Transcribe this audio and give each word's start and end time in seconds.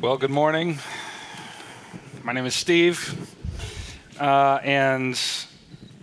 Well, 0.00 0.16
good 0.16 0.30
morning. 0.30 0.78
My 2.24 2.32
name 2.32 2.46
is 2.46 2.56
Steve, 2.56 3.28
uh, 4.18 4.58
and 4.64 5.20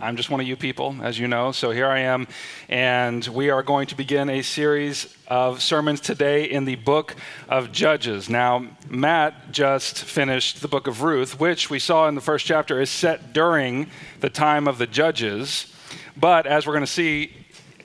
I'm 0.00 0.16
just 0.16 0.30
one 0.30 0.40
of 0.40 0.46
you 0.46 0.56
people, 0.56 0.96
as 1.02 1.18
you 1.18 1.28
know. 1.28 1.52
So 1.52 1.70
here 1.70 1.88
I 1.88 2.00
am, 2.00 2.26
and 2.68 3.26
we 3.26 3.50
are 3.50 3.62
going 3.62 3.88
to 3.88 3.96
begin 3.96 4.30
a 4.30 4.40
series 4.40 5.14
of 5.28 5.60
sermons 5.60 6.00
today 6.00 6.44
in 6.44 6.64
the 6.64 6.76
book 6.76 7.14
of 7.48 7.72
Judges. 7.72 8.30
Now, 8.30 8.66
Matt 8.88 9.52
just 9.52 10.04
finished 10.04 10.62
the 10.62 10.68
book 10.68 10.86
of 10.86 11.02
Ruth, 11.02 11.38
which 11.38 11.68
we 11.68 11.78
saw 11.78 12.08
in 12.08 12.14
the 12.14 12.22
first 12.22 12.46
chapter 12.46 12.80
is 12.80 12.88
set 12.88 13.34
during 13.34 13.90
the 14.20 14.30
time 14.30 14.66
of 14.66 14.78
the 14.78 14.86
Judges. 14.86 15.74
But 16.16 16.46
as 16.46 16.66
we're 16.66 16.74
going 16.74 16.86
to 16.86 16.90
see 16.90 17.32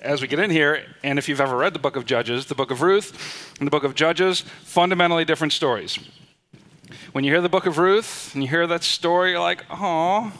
as 0.02 0.21
we 0.21 0.27
get 0.27 0.39
in 0.39 0.50
here, 0.50 0.86
and 1.04 1.20
if 1.20 1.28
you've 1.28 1.41
ever 1.41 1.57
read 1.57 1.73
the 1.73 1.80
book 1.80 1.96
of 1.96 2.05
Judges, 2.05 2.46
the 2.46 2.55
book 2.55 2.71
of 2.71 2.82
Ruth 2.82 3.55
and 3.59 3.68
the 3.68 3.71
book 3.71 3.84
of 3.84 3.96
Judges, 3.96 4.41
fundamentally 4.64 5.25
different 5.25 5.54
stories. 5.54 6.00
When 7.11 7.24
you 7.24 7.32
hear 7.32 7.42
the 7.42 7.50
book 7.50 7.65
of 7.65 7.78
Ruth 7.78 8.34
and 8.34 8.43
you 8.43 8.50
hear 8.50 8.68
that 8.68 8.84
story, 8.84 9.32
you're 9.32 9.39
like, 9.39 9.65
oh, 9.70 10.32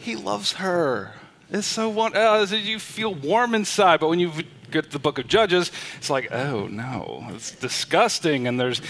he 0.00 0.16
loves 0.16 0.54
her. 0.54 1.12
It's 1.50 1.66
so 1.66 1.88
one. 1.88 2.16
Uh, 2.16 2.46
you 2.50 2.78
feel 2.78 3.14
warm 3.14 3.54
inside, 3.54 4.00
but 4.00 4.08
when 4.08 4.18
you 4.18 4.32
get 4.70 4.90
the 4.90 4.98
book 4.98 5.18
of 5.18 5.28
Judges, 5.28 5.70
it's 5.98 6.10
like, 6.10 6.32
oh 6.32 6.66
no, 6.66 7.24
it's 7.30 7.52
disgusting, 7.52 8.48
and 8.48 8.58
there's 8.58 8.80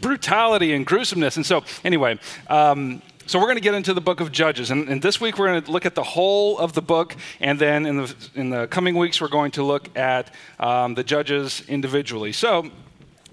brutality 0.00 0.74
and 0.74 0.84
gruesomeness. 0.84 1.36
And 1.36 1.46
so, 1.46 1.64
anyway, 1.84 2.18
um, 2.48 3.00
so 3.28 3.40
we're 3.40 3.46
going 3.46 3.56
to 3.56 3.62
get 3.62 3.74
into 3.74 3.92
the 3.92 4.00
book 4.00 4.20
of 4.20 4.30
Judges, 4.30 4.70
and, 4.70 4.88
and, 4.88 5.02
this 5.02 5.20
week 5.20 5.36
we're 5.36 5.48
going 5.48 5.60
to 5.60 5.70
look 5.72 5.84
at 5.84 5.96
the 5.96 6.02
whole 6.04 6.58
of 6.58 6.74
the 6.74 6.80
book, 6.82 7.16
and 7.40 7.58
then 7.58 7.84
in 7.84 7.96
the 7.96 8.14
in 8.36 8.50
the 8.50 8.68
coming 8.68 8.94
weeks 8.96 9.20
we're 9.20 9.26
going 9.26 9.50
to 9.52 9.64
look 9.64 9.96
at 9.98 10.32
um, 10.60 10.94
the 10.94 11.02
judges 11.02 11.64
individually. 11.66 12.30
So 12.30 12.70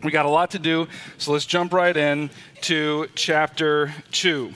we 0.03 0.09
got 0.09 0.25
a 0.25 0.29
lot 0.29 0.49
to 0.52 0.59
do, 0.59 0.88
so 1.19 1.31
let's 1.31 1.45
jump 1.45 1.73
right 1.73 1.95
in 1.95 2.31
to 2.61 3.07
chapter 3.13 3.94
two, 4.09 4.53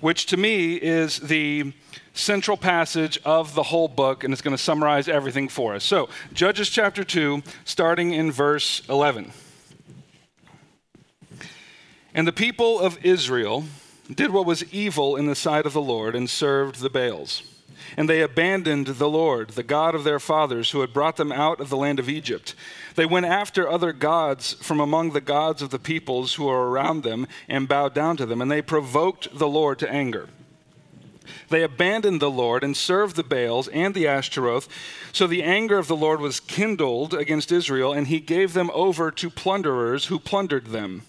which 0.00 0.26
to 0.26 0.36
me 0.36 0.74
is 0.74 1.20
the 1.20 1.72
central 2.12 2.56
passage 2.56 3.20
of 3.24 3.54
the 3.54 3.62
whole 3.62 3.86
book, 3.86 4.24
and 4.24 4.32
it's 4.32 4.42
going 4.42 4.56
to 4.56 4.62
summarize 4.62 5.06
everything 5.06 5.48
for 5.48 5.76
us. 5.76 5.84
So 5.84 6.08
Judges 6.32 6.70
chapter 6.70 7.04
two, 7.04 7.44
starting 7.64 8.12
in 8.14 8.32
verse 8.32 8.82
eleven. 8.88 9.30
And 12.14 12.26
the 12.26 12.32
people 12.32 12.80
of 12.80 12.98
Israel 13.04 13.62
did 14.14 14.30
what 14.30 14.46
was 14.46 14.72
evil 14.72 15.16
in 15.16 15.26
the 15.26 15.34
sight 15.34 15.66
of 15.66 15.72
the 15.72 15.82
Lord 15.82 16.14
and 16.14 16.28
served 16.28 16.80
the 16.80 16.90
Baals. 16.90 17.42
And 17.96 18.08
they 18.08 18.20
abandoned 18.20 18.86
the 18.86 19.08
Lord, 19.08 19.50
the 19.50 19.62
God 19.62 19.94
of 19.94 20.04
their 20.04 20.18
fathers, 20.18 20.70
who 20.70 20.80
had 20.80 20.92
brought 20.92 21.16
them 21.16 21.32
out 21.32 21.60
of 21.60 21.68
the 21.68 21.76
land 21.76 21.98
of 21.98 22.08
Egypt. 22.08 22.54
They 22.96 23.06
went 23.06 23.26
after 23.26 23.68
other 23.68 23.92
gods 23.92 24.54
from 24.54 24.80
among 24.80 25.12
the 25.12 25.20
gods 25.20 25.62
of 25.62 25.70
the 25.70 25.78
peoples 25.78 26.34
who 26.34 26.44
were 26.44 26.70
around 26.70 27.02
them 27.02 27.26
and 27.48 27.68
bowed 27.68 27.94
down 27.94 28.16
to 28.18 28.26
them, 28.26 28.42
and 28.42 28.50
they 28.50 28.62
provoked 28.62 29.36
the 29.36 29.48
Lord 29.48 29.78
to 29.78 29.90
anger. 29.90 30.28
They 31.50 31.62
abandoned 31.62 32.20
the 32.20 32.30
Lord 32.30 32.64
and 32.64 32.76
served 32.76 33.16
the 33.16 33.22
Baals 33.22 33.68
and 33.68 33.94
the 33.94 34.06
Ashtaroth. 34.06 34.68
So 35.12 35.26
the 35.26 35.42
anger 35.42 35.78
of 35.78 35.86
the 35.86 35.96
Lord 35.96 36.20
was 36.20 36.40
kindled 36.40 37.14
against 37.14 37.52
Israel, 37.52 37.92
and 37.92 38.06
he 38.06 38.20
gave 38.20 38.54
them 38.54 38.70
over 38.72 39.10
to 39.10 39.30
plunderers 39.30 40.06
who 40.06 40.18
plundered 40.18 40.66
them 40.66 41.02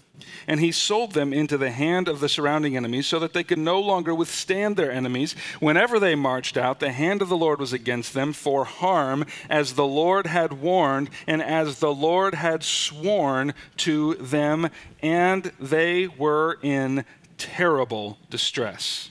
and 0.46 0.60
he 0.60 0.72
sold 0.72 1.12
them 1.12 1.32
into 1.32 1.56
the 1.58 1.70
hand 1.70 2.08
of 2.08 2.20
the 2.20 2.28
surrounding 2.28 2.76
enemies 2.76 3.06
so 3.06 3.18
that 3.18 3.32
they 3.32 3.44
could 3.44 3.58
no 3.58 3.80
longer 3.80 4.14
withstand 4.14 4.76
their 4.76 4.92
enemies. 4.92 5.34
Whenever 5.60 5.98
they 5.98 6.14
marched 6.14 6.56
out, 6.56 6.80
the 6.80 6.92
hand 6.92 7.22
of 7.22 7.28
the 7.28 7.36
Lord 7.36 7.60
was 7.60 7.72
against 7.72 8.14
them 8.14 8.32
for 8.32 8.64
harm, 8.64 9.24
as 9.48 9.74
the 9.74 9.86
Lord 9.86 10.26
had 10.26 10.54
warned 10.54 11.10
and 11.26 11.42
as 11.42 11.78
the 11.78 11.94
Lord 11.94 12.34
had 12.34 12.62
sworn 12.62 13.54
to 13.78 14.14
them, 14.14 14.70
and 15.02 15.52
they 15.60 16.06
were 16.06 16.58
in 16.62 17.04
terrible 17.38 18.18
distress. 18.28 19.10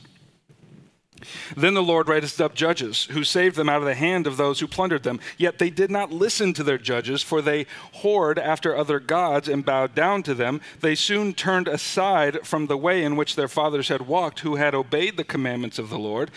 Then 1.55 1.73
the 1.73 1.83
Lord 1.83 2.08
raised 2.08 2.42
up 2.42 2.55
judges 2.55 3.05
who 3.05 3.23
saved 3.23 3.55
them 3.55 3.70
out 3.70 3.82
of 3.82 3.86
the 3.86 3.95
hand 3.95 4.27
of 4.27 4.38
those 4.38 4.60
who 4.60 4.67
plundered 4.67 5.04
them. 5.04 5.20
Yet 5.38 5.60
they 5.60 5.70
did 5.70 5.92
not 5.92 6.11
listen 6.11 6.54
to 6.54 6.64
their 6.64 6.77
judges, 6.77 7.23
for 7.23 7.42
they 7.42 7.66
whored 8.02 8.38
after 8.38 8.76
other 8.76 8.99
gods 8.99 9.48
and 9.48 9.66
bowed 9.66 9.95
down 9.95 10.23
to 10.23 10.33
them. 10.33 10.61
They 10.80 10.95
soon 10.95 11.33
turned 11.33 11.67
aside 11.67 12.45
from 12.45 12.67
the 12.67 12.77
way 12.77 13.04
in 13.04 13.16
which 13.16 13.36
their 13.36 13.48
fathers 13.48 13.89
had 13.89 14.08
walked, 14.08 14.42
who 14.42 14.55
had 14.55 14.76
obeyed 14.76 15.17
the 15.17 15.23
commandments 15.23 15.80
of 15.80 15.89
the 15.89 15.99
Lord, 15.99 16.32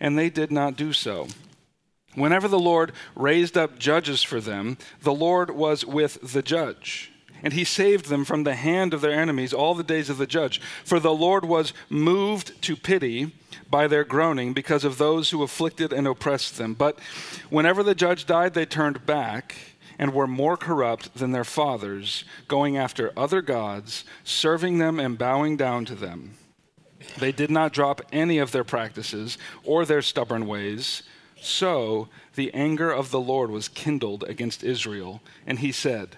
and 0.00 0.18
they 0.18 0.30
did 0.30 0.52
not 0.52 0.76
do 0.76 0.92
so. 0.92 1.28
Whenever 2.14 2.48
the 2.48 2.58
Lord 2.58 2.92
raised 3.14 3.58
up 3.58 3.78
judges 3.78 4.22
for 4.22 4.40
them, 4.40 4.78
the 5.02 5.12
Lord 5.12 5.50
was 5.50 5.84
with 5.84 6.32
the 6.32 6.42
judge 6.42 7.12
and 7.46 7.52
he 7.52 7.62
saved 7.62 8.06
them 8.06 8.24
from 8.24 8.42
the 8.42 8.56
hand 8.56 8.92
of 8.92 9.00
their 9.00 9.12
enemies 9.12 9.52
all 9.52 9.76
the 9.76 9.84
days 9.84 10.10
of 10.10 10.18
the 10.18 10.26
judge. 10.26 10.60
For 10.84 10.98
the 10.98 11.14
Lord 11.14 11.44
was 11.44 11.72
moved 11.88 12.60
to 12.62 12.74
pity 12.74 13.36
by 13.70 13.86
their 13.86 14.02
groaning 14.02 14.52
because 14.52 14.82
of 14.82 14.98
those 14.98 15.30
who 15.30 15.44
afflicted 15.44 15.92
and 15.92 16.08
oppressed 16.08 16.58
them. 16.58 16.74
But 16.74 16.98
whenever 17.48 17.84
the 17.84 17.94
judge 17.94 18.26
died, 18.26 18.54
they 18.54 18.66
turned 18.66 19.06
back 19.06 19.54
and 19.96 20.12
were 20.12 20.26
more 20.26 20.56
corrupt 20.56 21.14
than 21.14 21.30
their 21.30 21.44
fathers, 21.44 22.24
going 22.48 22.76
after 22.76 23.12
other 23.16 23.42
gods, 23.42 24.02
serving 24.24 24.78
them 24.78 24.98
and 24.98 25.16
bowing 25.16 25.56
down 25.56 25.84
to 25.84 25.94
them. 25.94 26.34
They 27.16 27.30
did 27.30 27.52
not 27.52 27.72
drop 27.72 28.02
any 28.10 28.38
of 28.38 28.50
their 28.50 28.64
practices 28.64 29.38
or 29.62 29.84
their 29.84 30.02
stubborn 30.02 30.48
ways. 30.48 31.04
So 31.40 32.08
the 32.34 32.52
anger 32.52 32.90
of 32.90 33.12
the 33.12 33.20
Lord 33.20 33.50
was 33.50 33.68
kindled 33.68 34.24
against 34.24 34.64
Israel, 34.64 35.22
and 35.46 35.60
he 35.60 35.70
said, 35.70 36.16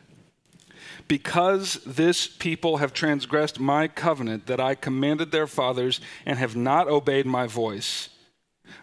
because 1.09 1.81
this 1.87 2.27
people 2.27 2.77
have 2.77 2.93
transgressed 2.93 3.59
my 3.59 3.89
covenant 3.89 4.47
that 4.47 4.61
I 4.61 4.75
commanded 4.75 5.33
their 5.33 5.47
fathers 5.47 6.01
and 6.27 6.39
have 6.39 6.55
not 6.55 6.87
obeyed 6.87 7.27
my 7.27 7.47
voice, 7.47 8.11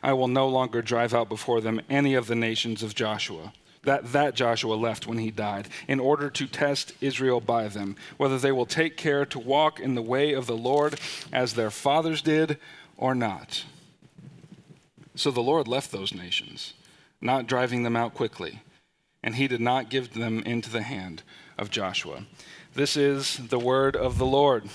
I 0.01 0.13
will 0.13 0.27
no 0.27 0.47
longer 0.47 0.81
drive 0.81 1.13
out 1.13 1.29
before 1.29 1.61
them 1.61 1.81
any 1.87 2.15
of 2.15 2.25
the 2.25 2.35
nations 2.35 2.81
of 2.81 2.95
Joshua. 2.95 3.53
That, 3.83 4.11
that 4.13 4.33
Joshua 4.33 4.73
left 4.73 5.05
when 5.05 5.19
he 5.19 5.29
died, 5.29 5.67
in 5.87 5.99
order 5.99 6.31
to 6.31 6.47
test 6.47 6.93
Israel 7.01 7.39
by 7.39 7.67
them, 7.67 7.95
whether 8.17 8.39
they 8.39 8.51
will 8.51 8.65
take 8.65 8.97
care 8.97 9.27
to 9.27 9.37
walk 9.37 9.79
in 9.79 9.93
the 9.93 10.01
way 10.01 10.33
of 10.33 10.47
the 10.47 10.57
Lord 10.57 10.99
as 11.31 11.53
their 11.53 11.69
fathers 11.69 12.23
did 12.23 12.57
or 12.97 13.13
not. 13.13 13.63
So 15.13 15.29
the 15.29 15.43
Lord 15.43 15.67
left 15.67 15.91
those 15.91 16.15
nations, 16.15 16.73
not 17.21 17.45
driving 17.45 17.83
them 17.83 17.95
out 17.95 18.15
quickly, 18.15 18.63
and 19.21 19.35
he 19.35 19.47
did 19.47 19.61
not 19.61 19.91
give 19.91 20.15
them 20.15 20.39
into 20.39 20.71
the 20.71 20.81
hand 20.81 21.21
of 21.57 21.69
Joshua. 21.69 22.23
This 22.73 22.97
is 22.97 23.37
the 23.37 23.59
word 23.59 23.95
of 23.95 24.17
the 24.17 24.25
Lord. 24.25 24.69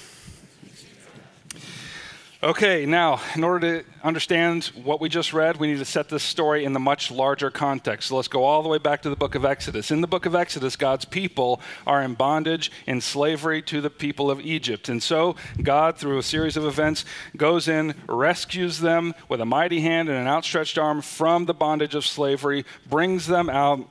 Okay, 2.43 2.87
now, 2.87 3.21
in 3.35 3.45
order 3.45 3.83
to 3.83 3.89
understand 4.03 4.65
what 4.83 4.99
we 4.99 5.11
just 5.11 5.35
read, 5.35 5.59
we 5.59 5.67
need 5.67 5.79
to 5.79 5.85
set 5.85 6.09
this 6.09 6.23
story 6.23 6.65
in 6.65 6.73
the 6.73 6.81
much 6.81 7.11
larger 7.11 7.51
context. 7.51 8.09
So 8.09 8.17
let's 8.17 8.29
go 8.29 8.45
all 8.45 8.63
the 8.63 8.69
way 8.71 8.79
back 8.79 9.03
to 9.03 9.11
the 9.11 9.17
book 9.17 9.35
of 9.35 9.45
Exodus. 9.45 9.91
In 9.91 10.01
the 10.01 10.07
book 10.07 10.25
of 10.25 10.35
Exodus, 10.35 10.75
God's 10.75 11.05
people 11.05 11.61
are 11.87 12.01
in 12.01 12.15
bondage, 12.15 12.73
in 12.87 13.03
slavery 13.03 13.61
to 13.65 13.83
the 13.83 13.91
people 13.91 14.31
of 14.31 14.41
Egypt. 14.41 14.89
And 14.89 15.03
so, 15.03 15.37
God, 15.63 15.99
through 15.99 16.17
a 16.17 16.23
series 16.23 16.57
of 16.57 16.65
events, 16.65 17.05
goes 17.37 17.69
in, 17.69 17.93
rescues 18.09 18.81
them 18.81 19.15
with 19.29 19.43
a 19.43 19.45
mighty 19.45 19.83
hand 19.83 20.09
and 20.09 20.17
an 20.17 20.27
outstretched 20.27 20.79
arm 20.79 21.03
from 21.03 21.45
the 21.45 21.53
bondage 21.53 21.95
of 21.95 22.07
slavery, 22.07 22.65
brings 22.89 23.27
them 23.27 23.51
out 23.51 23.87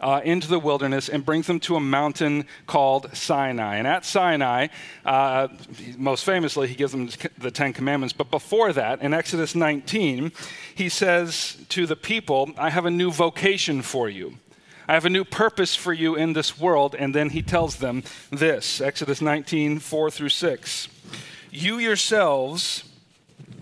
uh, 0.00 0.20
into 0.24 0.48
the 0.48 0.58
wilderness 0.58 1.08
and 1.08 1.24
brings 1.24 1.46
them 1.46 1.60
to 1.60 1.76
a 1.76 1.80
mountain 1.80 2.46
called 2.66 3.14
Sinai. 3.14 3.76
And 3.76 3.86
at 3.86 4.04
Sinai, 4.04 4.68
uh, 5.04 5.48
most 5.96 6.24
famously, 6.24 6.68
he 6.68 6.74
gives 6.74 6.92
them 6.92 7.08
the 7.38 7.50
Ten 7.50 7.72
Commandments. 7.72 8.12
But 8.12 8.30
before 8.30 8.72
that, 8.72 9.02
in 9.02 9.14
Exodus 9.14 9.54
19, 9.54 10.32
he 10.74 10.88
says 10.88 11.56
to 11.70 11.86
the 11.86 11.96
people, 11.96 12.50
I 12.56 12.70
have 12.70 12.86
a 12.86 12.90
new 12.90 13.10
vocation 13.10 13.82
for 13.82 14.08
you. 14.08 14.38
I 14.86 14.94
have 14.94 15.06
a 15.06 15.10
new 15.10 15.24
purpose 15.24 15.74
for 15.74 15.92
you 15.92 16.14
in 16.14 16.34
this 16.34 16.58
world. 16.58 16.94
And 16.94 17.14
then 17.14 17.30
he 17.30 17.42
tells 17.42 17.76
them 17.76 18.02
this 18.30 18.80
Exodus 18.80 19.20
19, 19.20 19.78
4 19.78 20.10
through 20.10 20.28
6. 20.28 20.88
You 21.50 21.78
yourselves 21.78 22.84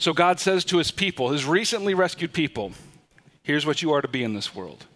So 0.00 0.14
God 0.14 0.40
says 0.40 0.64
to 0.64 0.78
his 0.78 0.90
people, 0.90 1.28
his 1.28 1.44
recently 1.44 1.92
rescued 1.92 2.32
people, 2.32 2.72
here's 3.42 3.66
what 3.66 3.82
you 3.82 3.92
are 3.92 4.00
to 4.00 4.08
be 4.08 4.24
in 4.24 4.34
this 4.34 4.54
world 4.54 4.86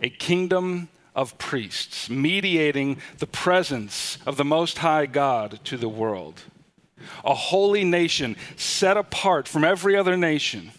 a 0.00 0.08
kingdom 0.08 0.88
of 1.16 1.36
priests, 1.36 2.08
mediating 2.08 2.98
the 3.18 3.26
presence 3.26 4.18
of 4.24 4.36
the 4.36 4.44
Most 4.44 4.78
High 4.78 5.06
God 5.06 5.58
to 5.64 5.76
the 5.76 5.88
world. 5.88 6.42
A 7.24 7.34
holy 7.34 7.82
nation 7.82 8.36
set 8.56 8.96
apart 8.96 9.48
from 9.48 9.64
every 9.64 9.96
other 9.96 10.16
nation, 10.16 10.70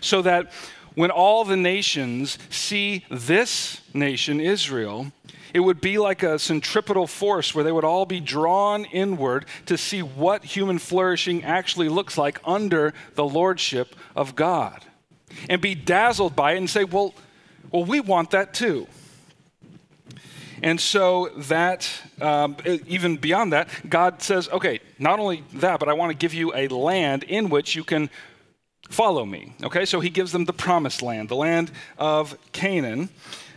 so 0.00 0.20
that 0.22 0.50
when 0.96 1.12
all 1.12 1.44
the 1.44 1.56
nations 1.56 2.36
see 2.50 3.04
this 3.08 3.80
nation, 3.94 4.40
Israel, 4.40 5.12
it 5.54 5.60
would 5.60 5.80
be 5.80 5.98
like 5.98 6.22
a 6.22 6.38
centripetal 6.38 7.06
force 7.06 7.54
where 7.54 7.64
they 7.64 7.72
would 7.72 7.84
all 7.84 8.06
be 8.06 8.20
drawn 8.20 8.84
inward 8.86 9.46
to 9.66 9.78
see 9.78 10.02
what 10.02 10.44
human 10.44 10.78
flourishing 10.78 11.44
actually 11.44 11.88
looks 11.88 12.18
like 12.18 12.40
under 12.44 12.92
the 13.14 13.24
lordship 13.24 13.94
of 14.14 14.34
God 14.34 14.84
and 15.48 15.60
be 15.60 15.74
dazzled 15.74 16.34
by 16.34 16.52
it 16.52 16.58
and 16.58 16.68
say, 16.70 16.84
well, 16.84 17.14
well 17.70 17.84
we 17.84 18.00
want 18.00 18.30
that 18.30 18.54
too. 18.54 18.86
And 20.62 20.80
so 20.80 21.30
that, 21.36 21.88
um, 22.20 22.56
even 22.64 23.16
beyond 23.16 23.52
that, 23.52 23.68
God 23.88 24.22
says, 24.22 24.48
okay, 24.48 24.80
not 24.98 25.20
only 25.20 25.44
that, 25.54 25.78
but 25.78 25.88
I 25.88 25.92
want 25.92 26.10
to 26.10 26.16
give 26.16 26.34
you 26.34 26.52
a 26.54 26.66
land 26.68 27.22
in 27.22 27.48
which 27.48 27.76
you 27.76 27.84
can 27.84 28.10
follow 28.88 29.24
me. 29.24 29.54
Okay, 29.62 29.84
so 29.84 30.00
he 30.00 30.10
gives 30.10 30.32
them 30.32 30.46
the 30.46 30.52
promised 30.52 31.00
land, 31.02 31.28
the 31.28 31.36
land 31.36 31.70
of 31.96 32.36
Canaan 32.52 33.10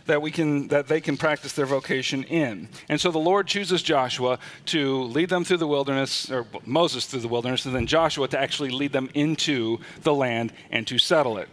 that 0.06 0.20
we 0.22 0.30
can 0.30 0.68
that 0.68 0.88
they 0.88 1.00
can 1.00 1.16
practice 1.16 1.52
their 1.52 1.66
vocation 1.66 2.24
in. 2.24 2.68
And 2.88 3.00
so 3.00 3.10
the 3.10 3.18
Lord 3.18 3.46
chooses 3.46 3.82
Joshua 3.82 4.38
to 4.66 5.02
lead 5.04 5.28
them 5.28 5.44
through 5.44 5.58
the 5.58 5.66
wilderness 5.66 6.30
or 6.30 6.46
Moses 6.64 7.06
through 7.06 7.20
the 7.20 7.28
wilderness 7.28 7.64
and 7.64 7.74
then 7.74 7.86
Joshua 7.86 8.28
to 8.28 8.38
actually 8.38 8.70
lead 8.70 8.92
them 8.92 9.10
into 9.14 9.78
the 10.02 10.14
land 10.14 10.52
and 10.70 10.86
to 10.86 10.98
settle 10.98 11.38
it. 11.38 11.48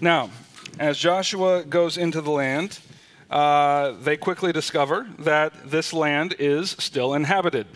Now, 0.00 0.30
as 0.78 0.98
Joshua 0.98 1.64
goes 1.64 1.96
into 1.96 2.20
the 2.20 2.30
land, 2.30 2.78
uh, 3.30 3.92
they 3.92 4.16
quickly 4.16 4.52
discover 4.52 5.06
that 5.18 5.70
this 5.70 5.92
land 5.92 6.34
is 6.38 6.70
still 6.78 7.14
inhabited. 7.14 7.66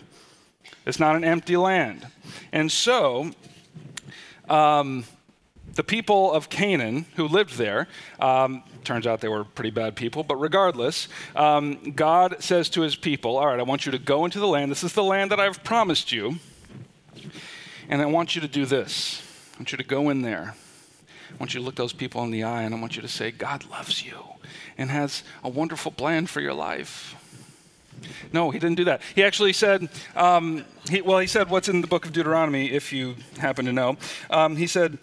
It's 0.85 0.99
not 0.99 1.15
an 1.15 1.23
empty 1.23 1.57
land. 1.57 2.07
And 2.51 2.71
so, 2.71 3.31
um, 4.49 5.05
the 5.75 5.83
people 5.83 6.31
of 6.31 6.49
Canaan 6.49 7.05
who 7.15 7.27
lived 7.27 7.57
there, 7.57 7.87
um, 8.19 8.63
turns 8.83 9.07
out 9.07 9.21
they 9.21 9.27
were 9.27 9.43
pretty 9.43 9.69
bad 9.71 9.95
people, 9.95 10.23
but 10.23 10.35
regardless, 10.35 11.07
um, 11.35 11.91
God 11.91 12.37
says 12.39 12.69
to 12.69 12.81
his 12.81 12.95
people, 12.95 13.37
All 13.37 13.47
right, 13.47 13.59
I 13.59 13.63
want 13.63 13.85
you 13.85 13.91
to 13.91 13.99
go 13.99 14.25
into 14.25 14.39
the 14.39 14.47
land. 14.47 14.71
This 14.71 14.83
is 14.83 14.93
the 14.93 15.03
land 15.03 15.31
that 15.31 15.39
I've 15.39 15.63
promised 15.63 16.11
you. 16.11 16.37
And 17.89 18.01
I 18.01 18.05
want 18.05 18.35
you 18.35 18.41
to 18.41 18.47
do 18.47 18.65
this. 18.65 19.21
I 19.53 19.57
want 19.59 19.71
you 19.71 19.77
to 19.77 19.83
go 19.83 20.09
in 20.09 20.21
there. 20.21 20.55
I 21.29 21.37
want 21.37 21.53
you 21.53 21.59
to 21.59 21.65
look 21.65 21.75
those 21.75 21.93
people 21.93 22.23
in 22.23 22.31
the 22.31 22.43
eye 22.43 22.63
and 22.63 22.73
I 22.73 22.79
want 22.79 22.95
you 22.95 23.01
to 23.01 23.07
say, 23.07 23.31
God 23.31 23.65
loves 23.69 24.05
you 24.05 24.17
and 24.77 24.89
has 24.89 25.23
a 25.43 25.49
wonderful 25.49 25.91
plan 25.91 26.25
for 26.27 26.41
your 26.41 26.53
life. 26.53 27.15
No, 28.33 28.49
he 28.49 28.59
didn't 28.59 28.77
do 28.77 28.85
that. 28.85 29.01
He 29.15 29.23
actually 29.23 29.53
said, 29.53 29.89
um, 30.15 30.65
he, 30.89 31.01
well, 31.01 31.19
he 31.19 31.27
said 31.27 31.49
what's 31.49 31.69
in 31.69 31.81
the 31.81 31.87
book 31.87 32.05
of 32.05 32.13
Deuteronomy, 32.13 32.71
if 32.71 32.91
you 32.91 33.15
happen 33.37 33.65
to 33.65 33.73
know. 33.73 33.97
Um, 34.29 34.55
he 34.55 34.67
said, 34.67 34.97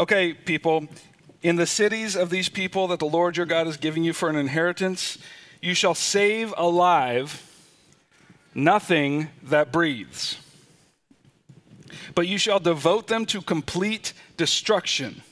Okay, 0.00 0.32
people, 0.32 0.88
in 1.42 1.56
the 1.56 1.66
cities 1.66 2.14
of 2.16 2.30
these 2.30 2.48
people 2.48 2.88
that 2.88 3.00
the 3.00 3.06
Lord 3.06 3.36
your 3.36 3.46
God 3.46 3.66
is 3.66 3.76
giving 3.76 4.04
you 4.04 4.12
for 4.12 4.28
an 4.28 4.36
inheritance, 4.36 5.18
you 5.60 5.74
shall 5.74 5.94
save 5.94 6.54
alive 6.56 7.48
nothing 8.54 9.28
that 9.42 9.72
breathes, 9.72 10.38
but 12.14 12.28
you 12.28 12.38
shall 12.38 12.60
devote 12.60 13.08
them 13.08 13.26
to 13.26 13.40
complete 13.40 14.12
destruction. 14.36 15.22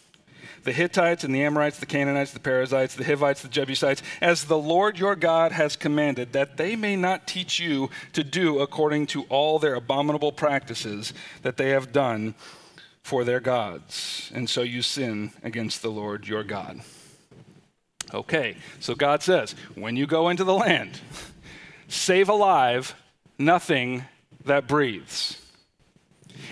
The 0.63 0.73
Hittites 0.73 1.25
and 1.25 1.35
the 1.35 1.43
Amorites, 1.43 1.79
the 1.79 1.87
Canaanites, 1.87 2.33
the 2.33 2.41
Perizzites, 2.41 2.95
the 2.95 3.05
Hivites, 3.05 3.41
the 3.41 3.49
Jebusites, 3.49 4.03
as 4.21 4.45
the 4.45 4.59
Lord 4.59 4.99
your 4.99 5.17
God 5.17 5.53
has 5.53 5.75
commanded, 5.75 6.35
that 6.35 6.59
they 6.59 6.77
may 6.77 6.97
not 6.97 7.27
teach 7.27 7.59
you 7.59 7.89
to 8.13 8.23
do 8.23 8.59
according 8.59 9.07
to 9.09 9.23
all 9.31 9.59
their 9.59 9.75
abominable 9.75 10.33
practices 10.33 11.15
that 11.43 11.57
they 11.57 11.71
have 11.71 11.93
done 11.93 12.35
for 13.11 13.25
their 13.25 13.41
gods, 13.41 14.31
and 14.33 14.49
so 14.49 14.63
you 14.63 14.83
sin 14.83 15.33
against 15.43 15.83
the 15.83 15.91
Lord 15.91 16.29
your 16.29 16.45
God. 16.45 16.79
Okay, 18.15 18.55
so 18.79 18.95
God 18.95 19.21
says, 19.21 19.57
when 19.75 19.97
you 19.97 20.07
go 20.07 20.29
into 20.29 20.45
the 20.45 20.55
land, 20.55 21.01
save 21.89 22.29
alive 22.29 22.95
nothing 23.37 24.05
that 24.45 24.69
breathes. 24.69 25.45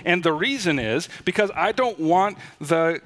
And 0.04 0.24
the 0.24 0.32
reason 0.32 0.80
is 0.80 1.08
because 1.24 1.52
I 1.54 1.70
don't 1.70 2.00
want 2.00 2.38
the, 2.60 3.02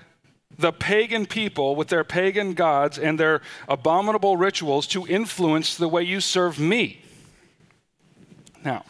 the 0.57 0.73
pagan 0.73 1.27
people 1.27 1.77
with 1.77 1.89
their 1.89 2.05
pagan 2.05 2.55
gods 2.55 2.99
and 2.99 3.21
their 3.21 3.43
abominable 3.69 4.39
rituals 4.39 4.87
to 4.87 5.07
influence 5.07 5.77
the 5.77 5.89
way 5.89 6.05
you 6.05 6.23
serve 6.23 6.59
me. 6.59 7.03
Now, 8.65 8.87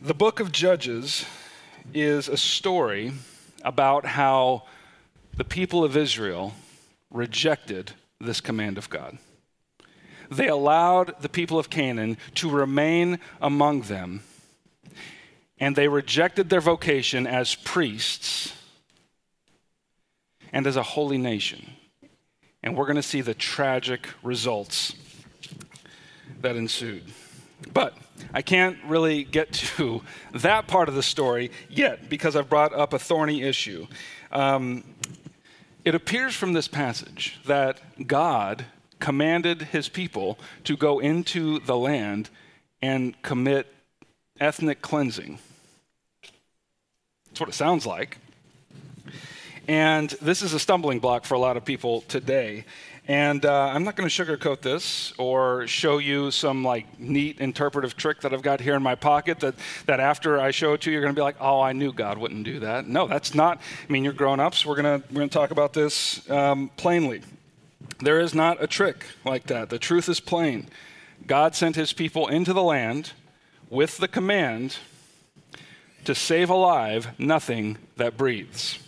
the 0.00 0.14
book 0.14 0.38
of 0.38 0.52
Judges 0.52 1.26
is 1.92 2.28
a 2.28 2.36
story 2.36 3.12
about 3.62 4.04
how 4.04 4.64
the 5.36 5.44
people 5.44 5.84
of 5.84 5.96
Israel 5.96 6.54
rejected 7.10 7.92
this 8.20 8.40
command 8.40 8.78
of 8.78 8.88
God. 8.88 9.18
They 10.30 10.48
allowed 10.48 11.20
the 11.20 11.28
people 11.28 11.58
of 11.58 11.70
Canaan 11.70 12.16
to 12.36 12.48
remain 12.48 13.18
among 13.40 13.82
them, 13.82 14.22
and 15.58 15.76
they 15.76 15.88
rejected 15.88 16.50
their 16.50 16.60
vocation 16.60 17.26
as 17.26 17.54
priests 17.54 18.54
and 20.52 20.66
as 20.66 20.76
a 20.76 20.82
holy 20.82 21.18
nation. 21.18 21.70
And 22.62 22.76
we're 22.76 22.86
going 22.86 22.96
to 22.96 23.02
see 23.02 23.20
the 23.20 23.34
tragic 23.34 24.08
results 24.22 24.94
that 26.40 26.56
ensued. 26.56 27.04
But 27.72 27.96
I 28.32 28.42
can't 28.42 28.78
really 28.86 29.24
get 29.24 29.52
to 29.76 30.02
that 30.32 30.66
part 30.66 30.88
of 30.88 30.94
the 30.94 31.02
story 31.02 31.50
yet 31.68 32.08
because 32.08 32.36
I've 32.36 32.48
brought 32.48 32.72
up 32.72 32.92
a 32.92 32.98
thorny 32.98 33.42
issue. 33.42 33.86
Um, 34.32 34.84
it 35.84 35.94
appears 35.94 36.34
from 36.34 36.54
this 36.54 36.66
passage 36.66 37.38
that 37.46 37.80
God 38.06 38.64
commanded 39.00 39.62
his 39.62 39.88
people 39.88 40.38
to 40.64 40.76
go 40.76 40.98
into 40.98 41.58
the 41.60 41.76
land 41.76 42.30
and 42.80 43.20
commit 43.22 43.72
ethnic 44.40 44.80
cleansing. 44.80 45.38
That's 47.26 47.40
what 47.40 47.48
it 47.48 47.54
sounds 47.54 47.84
like. 47.84 48.18
And 49.66 50.10
this 50.22 50.42
is 50.42 50.52
a 50.52 50.58
stumbling 50.58 51.00
block 51.00 51.24
for 51.24 51.34
a 51.34 51.38
lot 51.38 51.56
of 51.56 51.64
people 51.64 52.02
today. 52.02 52.64
And 53.06 53.44
uh, 53.44 53.66
I'm 53.66 53.84
not 53.84 53.96
going 53.96 54.08
to 54.08 54.24
sugarcoat 54.24 54.62
this 54.62 55.12
or 55.18 55.66
show 55.66 55.98
you 55.98 56.30
some 56.30 56.64
like 56.64 56.98
neat 56.98 57.38
interpretive 57.38 57.98
trick 57.98 58.22
that 58.22 58.32
I've 58.32 58.40
got 58.40 58.60
here 58.60 58.74
in 58.76 58.82
my 58.82 58.94
pocket 58.94 59.40
that, 59.40 59.54
that 59.84 60.00
after 60.00 60.40
I 60.40 60.52
show 60.52 60.72
it 60.72 60.80
to 60.82 60.90
you, 60.90 60.94
you're 60.94 61.02
going 61.02 61.14
to 61.14 61.18
be 61.18 61.22
like, 61.22 61.36
oh, 61.38 61.60
I 61.60 61.72
knew 61.72 61.92
God 61.92 62.16
wouldn't 62.16 62.44
do 62.44 62.60
that. 62.60 62.88
No, 62.88 63.06
that's 63.06 63.34
not. 63.34 63.58
I 63.86 63.92
mean, 63.92 64.04
you're 64.04 64.14
grown 64.14 64.40
ups. 64.40 64.64
We're 64.64 64.80
going 64.80 65.02
to 65.02 65.06
we're 65.12 65.22
to 65.22 65.28
talk 65.28 65.50
about 65.50 65.74
this 65.74 66.28
um, 66.30 66.70
plainly. 66.78 67.20
There 68.00 68.20
is 68.20 68.34
not 68.34 68.62
a 68.62 68.66
trick 68.66 69.04
like 69.24 69.48
that. 69.48 69.68
The 69.68 69.78
truth 69.78 70.08
is 70.08 70.20
plain. 70.20 70.68
God 71.26 71.54
sent 71.54 71.76
his 71.76 71.92
people 71.92 72.28
into 72.28 72.54
the 72.54 72.62
land 72.62 73.12
with 73.68 73.98
the 73.98 74.08
command 74.08 74.78
to 76.04 76.14
save 76.14 76.48
alive 76.48 77.08
nothing 77.18 77.76
that 77.96 78.16
breathes. 78.16 78.78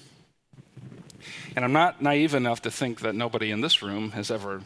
And 1.56 1.64
I'm 1.64 1.72
not 1.72 2.02
naive 2.02 2.34
enough 2.34 2.62
to 2.62 2.70
think 2.70 3.00
that 3.00 3.14
nobody 3.14 3.50
in 3.50 3.62
this 3.62 3.82
room 3.82 4.10
has 4.10 4.30
ever 4.30 4.60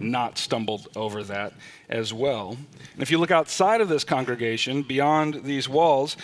not 0.00 0.38
stumbled 0.38 0.88
over 0.96 1.22
that 1.22 1.52
as 1.88 2.12
well. 2.12 2.56
And 2.94 3.02
if 3.02 3.10
you 3.10 3.18
look 3.18 3.30
outside 3.30 3.82
of 3.82 3.88
this 3.88 4.04
congregation, 4.04 4.82
beyond 4.82 5.44
these 5.44 5.68
walls, 5.68 6.16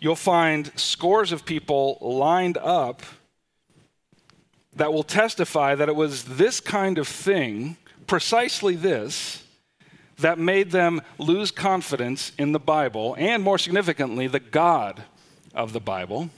you'll 0.00 0.14
find 0.14 0.70
scores 0.78 1.32
of 1.32 1.44
people 1.44 1.98
lined 2.00 2.56
up 2.56 3.02
that 4.76 4.92
will 4.92 5.02
testify 5.02 5.74
that 5.74 5.88
it 5.88 5.96
was 5.96 6.24
this 6.24 6.60
kind 6.60 6.96
of 6.96 7.08
thing, 7.08 7.76
precisely 8.06 8.76
this, 8.76 9.42
that 10.18 10.38
made 10.38 10.70
them 10.70 11.02
lose 11.18 11.50
confidence 11.50 12.32
in 12.38 12.52
the 12.52 12.60
Bible 12.60 13.16
and, 13.18 13.42
more 13.42 13.58
significantly, 13.58 14.28
the 14.28 14.40
God 14.40 15.02
of 15.52 15.72
the 15.72 15.80
Bible. 15.80 16.30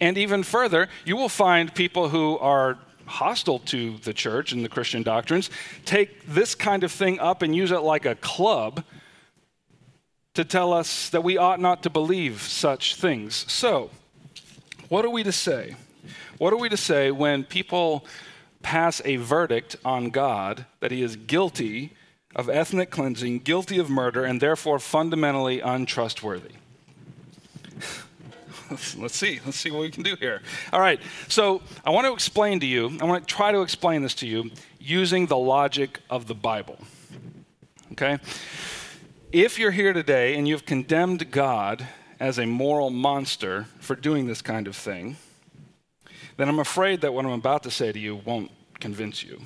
And 0.00 0.18
even 0.18 0.42
further, 0.42 0.88
you 1.04 1.16
will 1.16 1.28
find 1.28 1.74
people 1.74 2.08
who 2.08 2.38
are 2.38 2.78
hostile 3.06 3.58
to 3.60 3.98
the 3.98 4.12
church 4.12 4.52
and 4.52 4.64
the 4.64 4.68
Christian 4.68 5.02
doctrines 5.02 5.50
take 5.84 6.26
this 6.26 6.54
kind 6.54 6.84
of 6.84 6.92
thing 6.92 7.20
up 7.20 7.42
and 7.42 7.54
use 7.54 7.70
it 7.70 7.80
like 7.80 8.06
a 8.06 8.14
club 8.14 8.82
to 10.34 10.44
tell 10.44 10.72
us 10.72 11.10
that 11.10 11.22
we 11.22 11.36
ought 11.36 11.60
not 11.60 11.82
to 11.84 11.90
believe 11.90 12.42
such 12.42 12.96
things. 12.96 13.44
So, 13.50 13.90
what 14.88 15.04
are 15.04 15.10
we 15.10 15.22
to 15.22 15.32
say? 15.32 15.76
What 16.38 16.52
are 16.52 16.58
we 16.58 16.68
to 16.68 16.76
say 16.76 17.10
when 17.10 17.44
people 17.44 18.04
pass 18.62 19.00
a 19.04 19.16
verdict 19.16 19.76
on 19.84 20.10
God 20.10 20.66
that 20.80 20.90
he 20.90 21.02
is 21.02 21.16
guilty 21.16 21.92
of 22.34 22.48
ethnic 22.48 22.90
cleansing, 22.90 23.40
guilty 23.40 23.78
of 23.78 23.88
murder, 23.88 24.24
and 24.24 24.40
therefore 24.40 24.78
fundamentally 24.80 25.60
untrustworthy? 25.60 26.52
let's, 28.98 29.16
see. 29.16 29.40
Let's 29.44 29.56
see 29.56 29.70
what 29.70 29.80
we 29.80 29.90
can 29.90 30.02
do 30.02 30.16
here. 30.16 30.42
All 30.72 30.80
right. 30.80 31.00
So 31.28 31.62
I 31.84 31.90
want 31.90 32.06
to 32.06 32.12
explain 32.12 32.60
to 32.60 32.66
you, 32.66 32.96
I 33.00 33.04
want 33.04 33.26
to 33.26 33.34
try 33.34 33.52
to 33.52 33.62
explain 33.62 34.02
this 34.02 34.14
to 34.16 34.26
you 34.26 34.50
using 34.78 35.26
the 35.26 35.36
logic 35.36 36.00
of 36.10 36.26
the 36.26 36.34
Bible. 36.34 36.78
Okay? 37.92 38.18
If 39.32 39.58
you're 39.58 39.70
here 39.70 39.92
today 39.92 40.36
and 40.36 40.46
you've 40.46 40.66
condemned 40.66 41.30
God 41.30 41.86
as 42.20 42.38
a 42.38 42.46
moral 42.46 42.90
monster 42.90 43.66
for 43.80 43.96
doing 43.96 44.26
this 44.26 44.42
kind 44.42 44.66
of 44.66 44.76
thing, 44.76 45.16
then 46.36 46.48
I'm 46.48 46.58
afraid 46.58 47.00
that 47.00 47.14
what 47.14 47.24
I'm 47.24 47.32
about 47.32 47.62
to 47.64 47.70
say 47.70 47.92
to 47.92 47.98
you 47.98 48.16
won't 48.16 48.50
convince 48.80 49.22
you. 49.22 49.40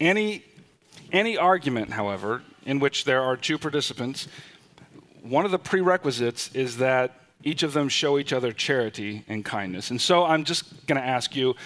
Any, 0.00 0.44
any 1.12 1.36
argument, 1.36 1.90
however, 1.90 2.42
in 2.64 2.78
which 2.78 3.04
there 3.04 3.22
are 3.22 3.36
two 3.36 3.58
participants, 3.58 4.28
one 5.22 5.44
of 5.44 5.50
the 5.50 5.58
prerequisites 5.58 6.50
is 6.54 6.76
that 6.78 7.20
each 7.48 7.62
of 7.62 7.72
them 7.72 7.88
show 7.88 8.18
each 8.18 8.32
other 8.32 8.52
charity 8.52 9.24
and 9.26 9.44
kindness. 9.44 9.90
And 9.90 10.00
so 10.00 10.24
I'm 10.24 10.44
just 10.44 10.86
going 10.86 11.00
to 11.00 11.06
ask 11.06 11.34
you 11.34 11.56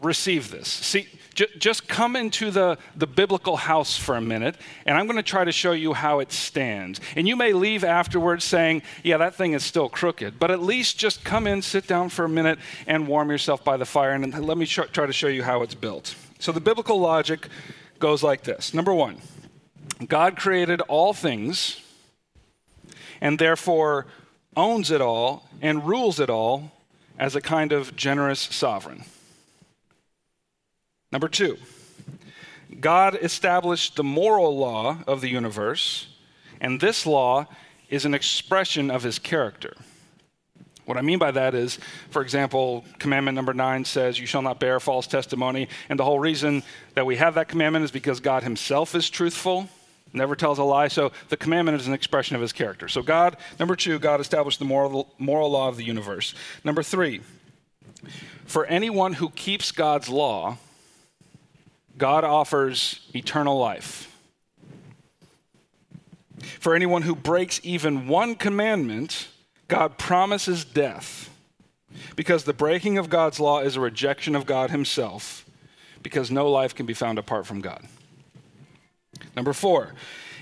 receive 0.00 0.50
this. 0.50 0.68
See, 0.68 1.08
j- 1.34 1.48
just 1.58 1.88
come 1.88 2.14
into 2.14 2.50
the, 2.50 2.78
the 2.94 3.06
biblical 3.06 3.56
house 3.56 3.96
for 3.96 4.16
a 4.16 4.20
minute, 4.20 4.56
and 4.86 4.96
I'm 4.96 5.06
going 5.06 5.16
to 5.16 5.22
try 5.22 5.44
to 5.44 5.50
show 5.50 5.72
you 5.72 5.92
how 5.92 6.20
it 6.20 6.30
stands. 6.30 7.00
And 7.16 7.26
you 7.26 7.34
may 7.34 7.52
leave 7.52 7.82
afterwards 7.82 8.44
saying, 8.44 8.82
yeah, 9.02 9.16
that 9.16 9.34
thing 9.34 9.54
is 9.54 9.64
still 9.64 9.88
crooked, 9.88 10.38
but 10.38 10.50
at 10.50 10.62
least 10.62 10.98
just 10.98 11.24
come 11.24 11.46
in, 11.46 11.60
sit 11.62 11.86
down 11.86 12.10
for 12.10 12.24
a 12.24 12.28
minute, 12.28 12.58
and 12.86 13.08
warm 13.08 13.30
yourself 13.30 13.64
by 13.64 13.76
the 13.76 13.86
fire, 13.86 14.12
and 14.12 14.46
let 14.46 14.56
me 14.56 14.66
sh- 14.66 14.90
try 14.92 15.06
to 15.06 15.12
show 15.12 15.28
you 15.28 15.42
how 15.42 15.62
it's 15.62 15.74
built. 15.74 16.14
So 16.38 16.52
the 16.52 16.60
biblical 16.60 17.00
logic 17.00 17.48
goes 17.98 18.22
like 18.22 18.42
this 18.42 18.72
Number 18.74 18.94
one, 18.94 19.16
God 20.06 20.36
created 20.36 20.80
all 20.82 21.12
things 21.12 21.80
and 23.20 23.38
therefore 23.38 24.06
owns 24.56 24.90
it 24.90 25.00
all 25.00 25.48
and 25.60 25.86
rules 25.86 26.20
it 26.20 26.30
all 26.30 26.72
as 27.18 27.36
a 27.36 27.40
kind 27.40 27.72
of 27.72 27.94
generous 27.96 28.40
sovereign. 28.40 29.04
Number 31.12 31.28
two, 31.28 31.58
God 32.80 33.16
established 33.22 33.96
the 33.96 34.04
moral 34.04 34.56
law 34.56 34.98
of 35.06 35.20
the 35.20 35.28
universe, 35.28 36.08
and 36.60 36.80
this 36.80 37.06
law 37.06 37.46
is 37.88 38.04
an 38.04 38.14
expression 38.14 38.90
of 38.90 39.02
his 39.02 39.18
character. 39.18 39.74
What 40.84 40.98
I 40.98 41.02
mean 41.02 41.18
by 41.18 41.30
that 41.30 41.54
is, 41.54 41.78
for 42.10 42.20
example, 42.20 42.84
commandment 42.98 43.36
number 43.36 43.54
nine 43.54 43.84
says, 43.84 44.18
You 44.18 44.26
shall 44.26 44.42
not 44.42 44.60
bear 44.60 44.80
false 44.80 45.06
testimony. 45.06 45.68
And 45.88 45.98
the 45.98 46.04
whole 46.04 46.18
reason 46.18 46.62
that 46.94 47.06
we 47.06 47.16
have 47.16 47.34
that 47.36 47.48
commandment 47.48 47.84
is 47.84 47.90
because 47.90 48.20
God 48.20 48.42
himself 48.42 48.94
is 48.94 49.08
truthful 49.08 49.68
never 50.14 50.36
tells 50.36 50.58
a 50.58 50.64
lie. 50.64 50.88
So 50.88 51.12
the 51.28 51.36
commandment 51.36 51.80
is 51.80 51.86
an 51.86 51.92
expression 51.92 52.36
of 52.36 52.42
his 52.42 52.52
character. 52.52 52.88
So 52.88 53.02
God, 53.02 53.36
number 53.58 53.76
two, 53.76 53.98
God 53.98 54.20
established 54.20 54.58
the 54.58 54.64
moral, 54.64 55.12
moral 55.18 55.50
law 55.50 55.68
of 55.68 55.76
the 55.76 55.84
universe. 55.84 56.34
Number 56.62 56.82
three, 56.82 57.20
for 58.46 58.66
anyone 58.66 59.14
who 59.14 59.30
keeps 59.30 59.72
God's 59.72 60.08
law, 60.08 60.58
God 61.96 62.24
offers 62.24 63.00
eternal 63.14 63.58
life. 63.58 64.10
For 66.60 66.74
anyone 66.74 67.02
who 67.02 67.14
breaks 67.14 67.60
even 67.62 68.08
one 68.08 68.34
commandment, 68.34 69.28
God 69.68 69.96
promises 69.98 70.64
death. 70.64 71.30
Because 72.16 72.44
the 72.44 72.52
breaking 72.52 72.98
of 72.98 73.08
God's 73.08 73.38
law 73.38 73.60
is 73.60 73.76
a 73.76 73.80
rejection 73.80 74.34
of 74.34 74.46
God 74.46 74.70
Himself, 74.70 75.48
because 76.02 76.30
no 76.30 76.50
life 76.50 76.74
can 76.74 76.86
be 76.86 76.94
found 76.94 77.18
apart 77.18 77.46
from 77.46 77.60
God. 77.60 77.84
Number 79.36 79.52
four, 79.52 79.94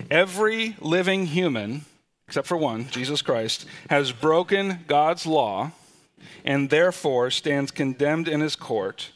every 0.09 0.75
living 0.79 1.27
human, 1.27 1.85
except 2.27 2.47
for 2.47 2.57
one, 2.57 2.89
Jesus 2.89 3.21
Christ, 3.21 3.65
has 3.89 4.11
broken 4.11 4.79
God's 4.87 5.25
law 5.25 5.71
and 6.45 6.69
therefore 6.69 7.31
stands 7.31 7.71
condemned 7.71 8.27
in 8.27 8.41
his 8.41 8.55
court. 8.55 9.11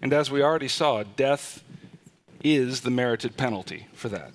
And 0.00 0.12
as 0.12 0.30
we 0.30 0.42
already 0.42 0.68
saw, 0.68 1.02
death 1.02 1.62
is 2.42 2.82
the 2.82 2.90
merited 2.90 3.36
penalty 3.36 3.86
for 3.94 4.08
that. 4.10 4.32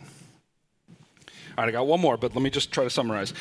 All 1.58 1.65
right, 1.65 1.70
I 1.70 1.72
got 1.72 1.88
one 1.88 2.00
more, 2.00 2.18
but 2.18 2.34
let 2.34 2.41
me 2.41 2.50
just 2.50 2.72
try 2.72 2.84
to 2.84 2.89
summarize. 2.89 3.34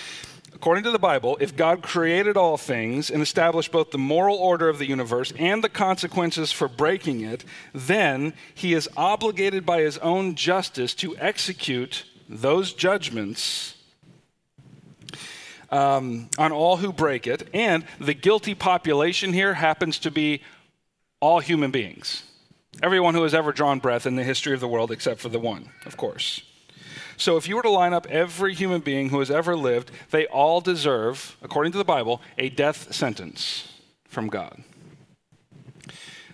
According 0.61 0.83
to 0.85 0.91
the 0.91 0.99
Bible, 0.99 1.39
if 1.41 1.55
God 1.55 1.85
created 1.85 2.37
all 2.37 2.57
things 2.57 3.11
and 3.11 3.23
established 3.23 3.71
both 3.71 3.93
the 3.93 3.99
moral 3.99 4.37
order 4.37 4.69
of 4.69 4.79
the 4.79 4.87
universe 4.87 5.33
and 5.39 5.63
the 5.63 5.69
consequences 5.69 6.51
for 6.51 6.67
breaking 6.67 7.21
it, 7.21 7.45
then 7.73 8.35
he 8.57 8.75
is 8.75 8.89
obligated 8.97 9.65
by 9.65 9.83
his 9.83 9.99
own 9.99 10.35
justice 10.35 10.95
to 10.95 11.17
execute 11.19 12.05
those 12.29 12.73
judgments 12.73 13.77
um, 15.71 16.29
on 16.39 16.51
all 16.51 16.79
who 16.79 16.93
break 16.93 17.29
it. 17.29 17.49
And 17.55 17.85
the 18.01 18.15
guilty 18.15 18.57
population 18.57 19.33
here 19.33 19.55
happens 19.55 20.01
to 20.01 20.11
be 20.11 20.43
all 21.21 21.39
human 21.39 21.71
beings. 21.71 22.25
Everyone 22.83 23.15
who 23.15 23.23
has 23.23 23.33
ever 23.33 23.53
drawn 23.53 23.79
breath 23.79 24.07
in 24.07 24.17
the 24.17 24.25
history 24.25 24.55
of 24.55 24.61
the 24.61 24.69
world, 24.69 24.91
except 24.91 25.21
for 25.21 25.29
the 25.29 25.39
one, 25.39 25.69
of 25.87 25.97
course. 25.97 26.43
So 27.19 27.37
if 27.37 27.49
you 27.49 27.57
were 27.57 27.63
to 27.63 27.71
line 27.71 27.93
up 27.93 28.07
every 28.07 28.55
human 28.55 28.81
being 28.81 29.09
who 29.09 29.19
has 29.19 29.31
ever 29.31 29.57
lived, 29.57 29.91
they 30.13 30.27
all 30.27 30.61
deserve, 30.61 31.37
according 31.43 31.73
to 31.73 31.79
the 31.79 31.85
Bible, 31.85 32.23
a 32.39 32.49
death 32.49 32.95
sentence 32.95 33.73
from 34.05 34.29
God. 34.29 34.63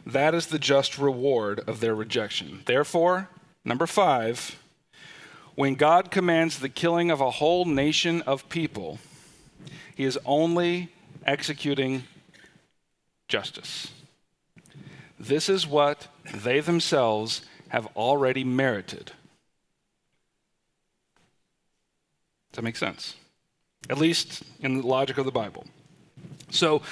That 0.05 0.35
is 0.35 0.49
the 0.49 0.59
just 0.59 0.99
reward 0.99 1.61
of 1.67 1.81
their 1.81 1.95
rejection. 1.95 2.61
Therefore, 2.67 3.31
number 3.64 3.87
five, 3.87 4.61
when 5.55 5.75
God 5.75 6.11
commands 6.11 6.59
the 6.59 6.69
killing 6.69 7.11
of 7.11 7.23
a 7.23 7.31
whole 7.31 7.64
nation 7.64 8.21
of 8.23 8.47
people, 8.50 8.99
he 9.95 10.05
is 10.05 10.19
only 10.26 10.93
executing 11.25 12.03
justice. 13.26 13.91
This 15.19 15.49
is 15.49 15.67
what 15.67 16.09
they 16.31 16.61
themselves 16.61 17.47
have 17.71 17.87
already 17.97 18.45
merited 18.45 19.12
Does 22.54 22.58
that 22.58 22.62
make 22.62 22.76
sense? 22.76 23.16
At 23.90 23.99
least 23.99 24.44
in 24.61 24.80
the 24.80 24.87
logic 24.87 25.18
of 25.18 25.25
the 25.25 25.32
Bible. 25.32 25.64
So, 26.50 26.82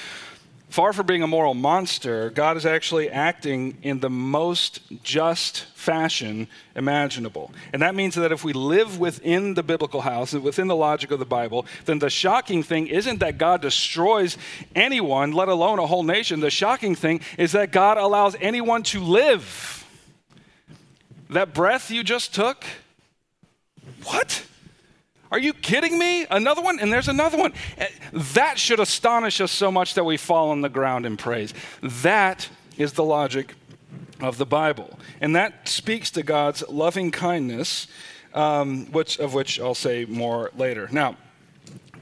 far 0.71 0.92
from 0.92 1.07
being 1.07 1.23
a 1.23 1.28
moral 1.28 1.54
monster, 1.54 2.31
God 2.31 2.57
is 2.57 2.66
actually 2.66 3.09
acting 3.09 3.78
in 3.81 4.00
the 4.00 4.11
most 4.11 4.81
just 5.04 5.66
fashion 5.66 6.49
imaginable. 6.75 7.52
And 7.73 7.81
that 7.81 7.95
means 7.95 8.16
that 8.16 8.33
if 8.33 8.42
we 8.42 8.52
live 8.52 8.99
within 8.99 9.54
the 9.54 9.62
biblical 9.62 10.00
house 10.00 10.33
and 10.33 10.42
within 10.42 10.66
the 10.66 10.75
logic 10.75 11.12
of 11.12 11.21
the 11.21 11.25
Bible, 11.25 11.64
then 11.85 12.00
the 12.00 12.11
shocking 12.11 12.64
thing 12.64 12.88
isn't 12.88 13.21
that 13.21 13.38
God 13.38 13.62
destroys 13.62 14.37
anyone, 14.75 15.31
let 15.31 15.47
alone 15.47 15.78
a 15.78 15.87
whole 15.87 16.02
nation. 16.02 16.40
The 16.40 16.50
shocking 16.50 16.97
thing 16.97 17.21
is 17.38 17.52
that 17.52 17.71
God 17.71 17.99
allows 17.99 18.35
anyone 18.40 18.83
to 18.83 19.00
live. 19.00 19.87
That 21.31 21.54
breath 21.54 21.88
you 21.92 22.02
just 22.02 22.35
took, 22.35 22.64
what? 24.02 24.45
Are 25.33 25.39
you 25.39 25.55
kidding 25.55 25.99
me? 25.99 26.27
Another 26.31 26.61
one? 26.61 26.79
And 26.79 26.93
there's 26.93 27.09
another 27.09 27.39
one. 27.39 27.55
Eh, 27.79 27.89
that 28.12 28.59
should 28.59 28.79
astonish 28.79 29.41
us 29.41 29.51
so 29.51 29.73
much 29.73 29.95
that 29.95 30.05
we 30.05 30.19
fall 30.19 30.51
on 30.51 30.61
the 30.61 30.69
ground 30.69 31.07
in 31.07 31.17
praise. 31.17 31.55
That 31.81 32.51
is 32.77 32.93
the 32.93 33.03
logic 33.03 33.55
of 34.21 34.37
the 34.37 34.45
Bible. 34.45 34.99
And 35.23 35.35
that 35.35 35.67
speaks 35.67 36.11
to 36.11 36.23
God's 36.23 36.62
loving 36.69 37.11
kindness, 37.11 37.87
um, 38.35 38.93
which, 38.93 39.19
of 39.19 39.33
which 39.33 39.59
I'll 39.59 39.75
say 39.75 40.05
more 40.05 40.51
later. 40.55 40.87
Now, 40.93 41.17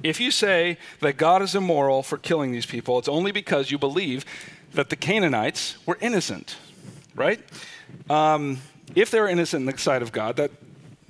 if 0.02 0.18
you 0.20 0.32
say 0.32 0.76
that 0.98 1.16
God 1.16 1.40
is 1.40 1.54
immoral 1.54 2.02
for 2.02 2.18
killing 2.18 2.50
these 2.50 2.66
people, 2.66 2.98
it's 2.98 3.08
only 3.08 3.30
because 3.30 3.70
you 3.70 3.78
believe 3.78 4.24
that 4.72 4.90
the 4.90 4.96
Canaanites 4.96 5.76
were 5.86 5.98
innocent, 6.00 6.56
right? 7.14 7.40
Um, 8.08 8.58
if 8.96 9.12
they're 9.12 9.28
innocent 9.28 9.68
in 9.68 9.72
the 9.72 9.78
sight 9.78 10.02
of 10.02 10.10
God, 10.10 10.34
that 10.36 10.50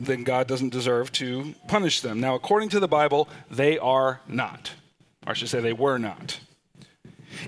then 0.06 0.24
God 0.24 0.46
doesn't 0.46 0.70
deserve 0.70 1.12
to 1.12 1.54
punish 1.68 2.00
them. 2.00 2.20
Now, 2.20 2.34
according 2.34 2.70
to 2.70 2.80
the 2.80 2.88
Bible, 2.88 3.28
they 3.50 3.78
are 3.78 4.20
not. 4.26 4.72
Or 5.26 5.30
I 5.30 5.34
should 5.34 5.48
say, 5.48 5.60
they 5.60 5.72
were 5.72 5.98
not. 5.98 6.40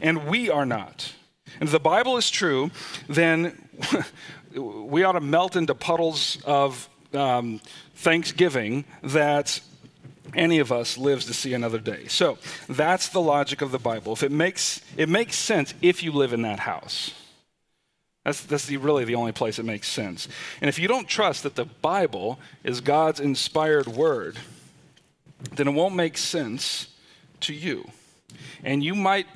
And 0.00 0.26
we 0.26 0.50
are 0.50 0.66
not. 0.66 1.12
And 1.60 1.68
if 1.68 1.72
the 1.72 1.80
Bible 1.80 2.16
is 2.16 2.30
true, 2.30 2.70
then 3.08 3.68
we 4.54 5.02
ought 5.04 5.12
to 5.12 5.20
melt 5.20 5.56
into 5.56 5.74
puddles 5.74 6.38
of 6.44 6.88
um, 7.14 7.60
thanksgiving 7.94 8.84
that 9.02 9.60
any 10.34 10.58
of 10.58 10.72
us 10.72 10.96
lives 10.96 11.26
to 11.26 11.34
see 11.34 11.52
another 11.52 11.78
day. 11.78 12.06
So 12.08 12.38
that's 12.68 13.08
the 13.08 13.20
logic 13.20 13.60
of 13.62 13.70
the 13.70 13.78
Bible. 13.78 14.12
If 14.12 14.22
it 14.22 14.32
makes 14.32 14.80
it 14.96 15.08
makes 15.08 15.36
sense 15.36 15.74
if 15.82 16.02
you 16.02 16.12
live 16.12 16.32
in 16.32 16.42
that 16.42 16.60
house. 16.60 17.12
That's, 18.24 18.42
that's 18.42 18.66
the, 18.66 18.76
really 18.76 19.04
the 19.04 19.16
only 19.16 19.32
place 19.32 19.58
it 19.58 19.64
makes 19.64 19.88
sense. 19.88 20.28
And 20.60 20.68
if 20.68 20.78
you 20.78 20.86
don't 20.86 21.08
trust 21.08 21.42
that 21.42 21.56
the 21.56 21.64
Bible 21.64 22.38
is 22.62 22.80
God's 22.80 23.18
inspired 23.18 23.88
word, 23.88 24.38
then 25.56 25.68
it 25.68 25.72
won't 25.72 25.94
make 25.94 26.16
sense 26.16 26.88
to 27.40 27.52
you. 27.52 27.90
And 28.62 28.84
you 28.84 28.94
might 28.94 29.26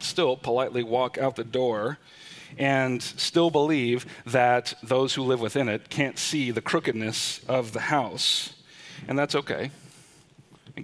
still 0.00 0.36
politely 0.36 0.82
walk 0.82 1.16
out 1.16 1.36
the 1.36 1.44
door 1.44 1.98
and 2.58 3.02
still 3.02 3.50
believe 3.50 4.06
that 4.26 4.74
those 4.82 5.14
who 5.14 5.22
live 5.22 5.40
within 5.40 5.68
it 5.68 5.88
can't 5.88 6.18
see 6.18 6.50
the 6.50 6.60
crookedness 6.60 7.40
of 7.48 7.72
the 7.72 7.80
house. 7.80 8.54
And 9.08 9.18
that's 9.18 9.34
okay. 9.34 9.70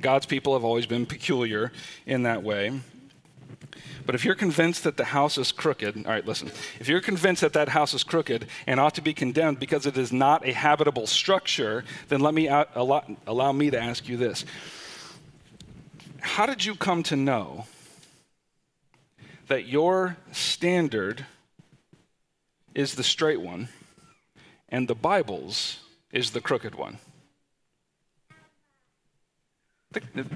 God's 0.00 0.27
people 0.27 0.55
have 0.55 0.65
always 0.65 0.87
been 0.87 1.07
peculiar 1.07 1.73
in 2.07 2.23
that 2.23 2.43
way. 2.43 2.81
But 4.11 4.17
if 4.17 4.25
you're 4.25 4.35
convinced 4.35 4.83
that 4.83 4.97
the 4.97 5.05
house 5.05 5.38
is 5.38 5.52
crooked, 5.52 5.97
all 6.05 6.11
right, 6.11 6.26
listen. 6.26 6.50
If 6.81 6.88
you're 6.88 7.00
convinced 7.00 7.43
that 7.43 7.52
that 7.52 7.69
house 7.69 7.95
is 7.95 8.02
crooked 8.02 8.49
and 8.67 8.81
ought 8.81 8.97
to 8.97 9.00
be 9.00 9.14
condemned 9.14 9.61
because 9.61 9.87
it 9.87 9.97
is 9.97 10.12
not 10.12 10.45
a 10.45 10.50
habitable 10.50 11.07
structure, 11.07 11.85
then 12.09 12.19
let 12.19 12.35
me 12.35 12.49
out, 12.49 12.71
allow, 12.75 13.05
allow 13.25 13.52
me 13.52 13.71
to 13.71 13.81
ask 13.81 14.09
you 14.09 14.17
this. 14.17 14.45
How 16.19 16.45
did 16.45 16.64
you 16.64 16.75
come 16.75 17.05
to 17.05 17.14
know 17.14 17.67
that 19.47 19.69
your 19.69 20.17
standard 20.33 21.25
is 22.75 22.97
the 22.97 23.05
straight 23.05 23.40
one 23.40 23.69
and 24.69 24.88
the 24.88 24.97
Bible's 24.97 25.79
is 26.11 26.33
the 26.33 26.40
crooked 26.40 26.75
one? 26.75 26.99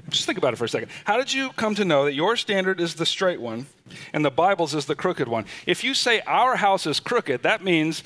Just 0.09 0.25
think 0.25 0.37
about 0.37 0.51
it 0.51 0.57
for 0.57 0.65
a 0.65 0.69
second. 0.69 0.89
How 1.05 1.17
did 1.17 1.31
you 1.31 1.51
come 1.51 1.75
to 1.75 1.85
know 1.85 2.03
that 2.03 2.13
your 2.13 2.35
standard 2.35 2.81
is 2.81 2.95
the 2.95 3.05
straight 3.05 3.39
one 3.39 3.67
and 4.11 4.25
the 4.25 4.31
Bible's 4.31 4.75
is 4.75 4.85
the 4.85 4.95
crooked 4.95 5.29
one? 5.29 5.45
If 5.65 5.81
you 5.81 5.93
say 5.93 6.19
our 6.27 6.57
house 6.57 6.85
is 6.85 6.99
crooked, 6.99 7.43
that 7.43 7.63
means 7.63 8.03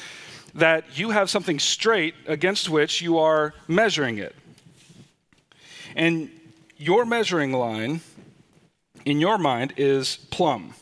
that 0.54 1.00
you 1.00 1.10
have 1.10 1.28
something 1.28 1.58
straight 1.58 2.14
against 2.28 2.70
which 2.70 3.02
you 3.02 3.18
are 3.18 3.56
measuring 3.68 4.20
it. 4.20 4.36
And 5.96 6.30
your 6.78 7.04
measuring 7.04 7.52
line 7.52 8.02
in 9.06 9.20
your 9.20 9.40
mind 9.40 9.74
is 9.76 10.18
plumb. 10.30 10.76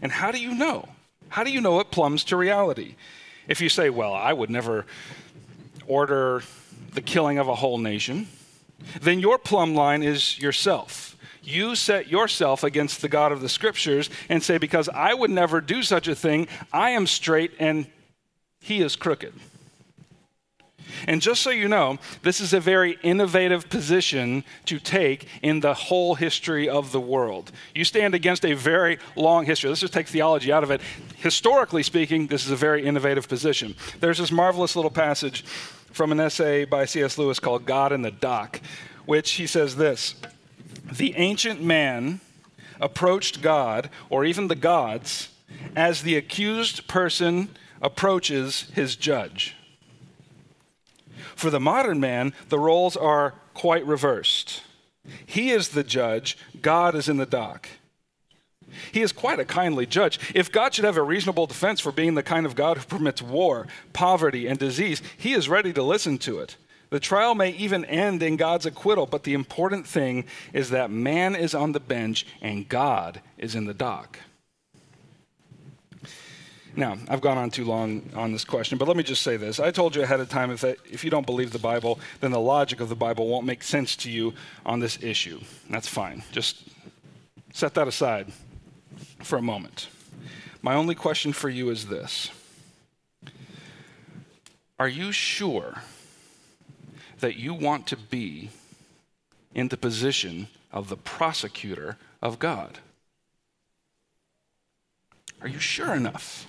And 0.00 0.12
how 0.12 0.30
do 0.30 0.40
you 0.40 0.54
know? 0.54 0.88
How 1.28 1.44
do 1.44 1.50
you 1.50 1.60
know 1.60 1.78
it 1.80 1.90
plumbs 1.90 2.24
to 2.24 2.36
reality? 2.36 2.94
If 3.48 3.60
you 3.60 3.68
say, 3.68 3.90
well, 3.90 4.14
I 4.14 4.32
would 4.32 4.48
never 4.48 4.86
order 5.86 6.42
the 6.94 7.02
killing 7.02 7.36
of 7.36 7.48
a 7.48 7.54
whole 7.54 7.76
nation 7.76 8.28
then 9.00 9.20
your 9.20 9.38
plumb 9.38 9.74
line 9.74 10.02
is 10.02 10.38
yourself. 10.38 11.16
You 11.42 11.74
set 11.74 12.08
yourself 12.08 12.64
against 12.64 13.02
the 13.02 13.08
God 13.08 13.30
of 13.30 13.40
the 13.40 13.48
scriptures 13.48 14.08
and 14.28 14.42
say, 14.42 14.58
Because 14.58 14.88
I 14.88 15.12
would 15.12 15.30
never 15.30 15.60
do 15.60 15.82
such 15.82 16.08
a 16.08 16.14
thing, 16.14 16.48
I 16.72 16.90
am 16.90 17.06
straight 17.06 17.52
and 17.58 17.86
he 18.60 18.80
is 18.80 18.96
crooked. 18.96 19.34
And 21.06 21.20
just 21.20 21.42
so 21.42 21.50
you 21.50 21.68
know, 21.68 21.98
this 22.22 22.40
is 22.40 22.52
a 22.52 22.60
very 22.60 22.98
innovative 23.02 23.68
position 23.68 24.44
to 24.66 24.78
take 24.78 25.28
in 25.42 25.60
the 25.60 25.74
whole 25.74 26.14
history 26.14 26.68
of 26.68 26.92
the 26.92 27.00
world. 27.00 27.52
You 27.74 27.84
stand 27.84 28.14
against 28.14 28.44
a 28.44 28.54
very 28.54 28.98
long 29.16 29.44
history. 29.44 29.68
Let's 29.68 29.80
just 29.80 29.92
take 29.92 30.08
theology 30.08 30.52
out 30.52 30.62
of 30.62 30.70
it. 30.70 30.80
Historically 31.16 31.82
speaking, 31.82 32.28
this 32.28 32.44
is 32.44 32.50
a 32.50 32.56
very 32.56 32.86
innovative 32.86 33.28
position. 33.28 33.74
There's 34.00 34.18
this 34.18 34.32
marvelous 34.32 34.76
little 34.76 34.90
passage 34.90 35.44
from 35.94 36.10
an 36.10 36.18
essay 36.18 36.64
by 36.64 36.84
C.S. 36.84 37.16
Lewis 37.16 37.38
called 37.38 37.66
God 37.66 37.92
in 37.92 38.02
the 38.02 38.10
Dock, 38.10 38.60
which 39.06 39.32
he 39.32 39.46
says 39.46 39.76
this 39.76 40.16
The 40.92 41.14
ancient 41.16 41.62
man 41.62 42.20
approached 42.80 43.40
God, 43.40 43.88
or 44.10 44.24
even 44.24 44.48
the 44.48 44.56
gods, 44.56 45.28
as 45.76 46.02
the 46.02 46.16
accused 46.16 46.88
person 46.88 47.48
approaches 47.80 48.70
his 48.74 48.96
judge. 48.96 49.54
For 51.36 51.50
the 51.50 51.60
modern 51.60 52.00
man, 52.00 52.34
the 52.48 52.58
roles 52.58 52.96
are 52.96 53.34
quite 53.54 53.86
reversed. 53.86 54.62
He 55.24 55.50
is 55.50 55.68
the 55.68 55.84
judge, 55.84 56.36
God 56.60 56.94
is 56.94 57.08
in 57.08 57.18
the 57.18 57.26
dock. 57.26 57.68
He 58.92 59.02
is 59.02 59.12
quite 59.12 59.40
a 59.40 59.44
kindly 59.44 59.86
judge. 59.86 60.18
If 60.34 60.52
God 60.52 60.74
should 60.74 60.84
have 60.84 60.96
a 60.96 61.02
reasonable 61.02 61.46
defense 61.46 61.80
for 61.80 61.92
being 61.92 62.14
the 62.14 62.22
kind 62.22 62.46
of 62.46 62.54
God 62.56 62.78
who 62.78 62.84
permits 62.84 63.22
war, 63.22 63.66
poverty, 63.92 64.46
and 64.46 64.58
disease, 64.58 65.02
he 65.16 65.32
is 65.32 65.48
ready 65.48 65.72
to 65.72 65.82
listen 65.82 66.18
to 66.18 66.40
it. 66.40 66.56
The 66.90 67.00
trial 67.00 67.34
may 67.34 67.50
even 67.50 67.84
end 67.86 68.22
in 68.22 68.36
God's 68.36 68.66
acquittal, 68.66 69.06
but 69.06 69.24
the 69.24 69.34
important 69.34 69.86
thing 69.86 70.26
is 70.52 70.70
that 70.70 70.90
man 70.90 71.34
is 71.34 71.54
on 71.54 71.72
the 71.72 71.80
bench 71.80 72.26
and 72.40 72.68
God 72.68 73.20
is 73.36 73.54
in 73.54 73.64
the 73.64 73.74
dock. 73.74 74.20
Now, 76.76 76.98
I've 77.08 77.20
gone 77.20 77.38
on 77.38 77.50
too 77.50 77.64
long 77.64 78.02
on 78.14 78.32
this 78.32 78.44
question, 78.44 78.78
but 78.78 78.88
let 78.88 78.96
me 78.96 79.02
just 79.02 79.22
say 79.22 79.36
this. 79.36 79.60
I 79.60 79.70
told 79.70 79.94
you 79.94 80.02
ahead 80.02 80.20
of 80.20 80.28
time 80.28 80.50
if, 80.50 80.60
that, 80.62 80.76
if 80.90 81.04
you 81.04 81.10
don't 81.10 81.26
believe 81.26 81.52
the 81.52 81.58
Bible, 81.58 82.00
then 82.20 82.32
the 82.32 82.40
logic 82.40 82.80
of 82.80 82.88
the 82.88 82.96
Bible 82.96 83.28
won't 83.28 83.46
make 83.46 83.62
sense 83.62 83.94
to 83.96 84.10
you 84.10 84.34
on 84.66 84.80
this 84.80 85.00
issue. 85.02 85.40
That's 85.70 85.88
fine. 85.88 86.22
Just 86.32 86.62
set 87.52 87.74
that 87.74 87.86
aside 87.86 88.32
for 89.24 89.36
a 89.36 89.42
moment. 89.42 89.88
My 90.62 90.74
only 90.74 90.94
question 90.94 91.32
for 91.32 91.48
you 91.48 91.70
is 91.70 91.86
this 91.88 92.30
Are 94.78 94.88
you 94.88 95.12
sure 95.12 95.82
that 97.20 97.36
you 97.36 97.54
want 97.54 97.86
to 97.88 97.96
be 97.96 98.50
in 99.54 99.68
the 99.68 99.76
position 99.76 100.48
of 100.72 100.88
the 100.88 100.96
prosecutor 100.96 101.96
of 102.20 102.38
God? 102.38 102.78
Are 105.40 105.48
you 105.48 105.58
sure 105.58 105.94
enough 105.94 106.46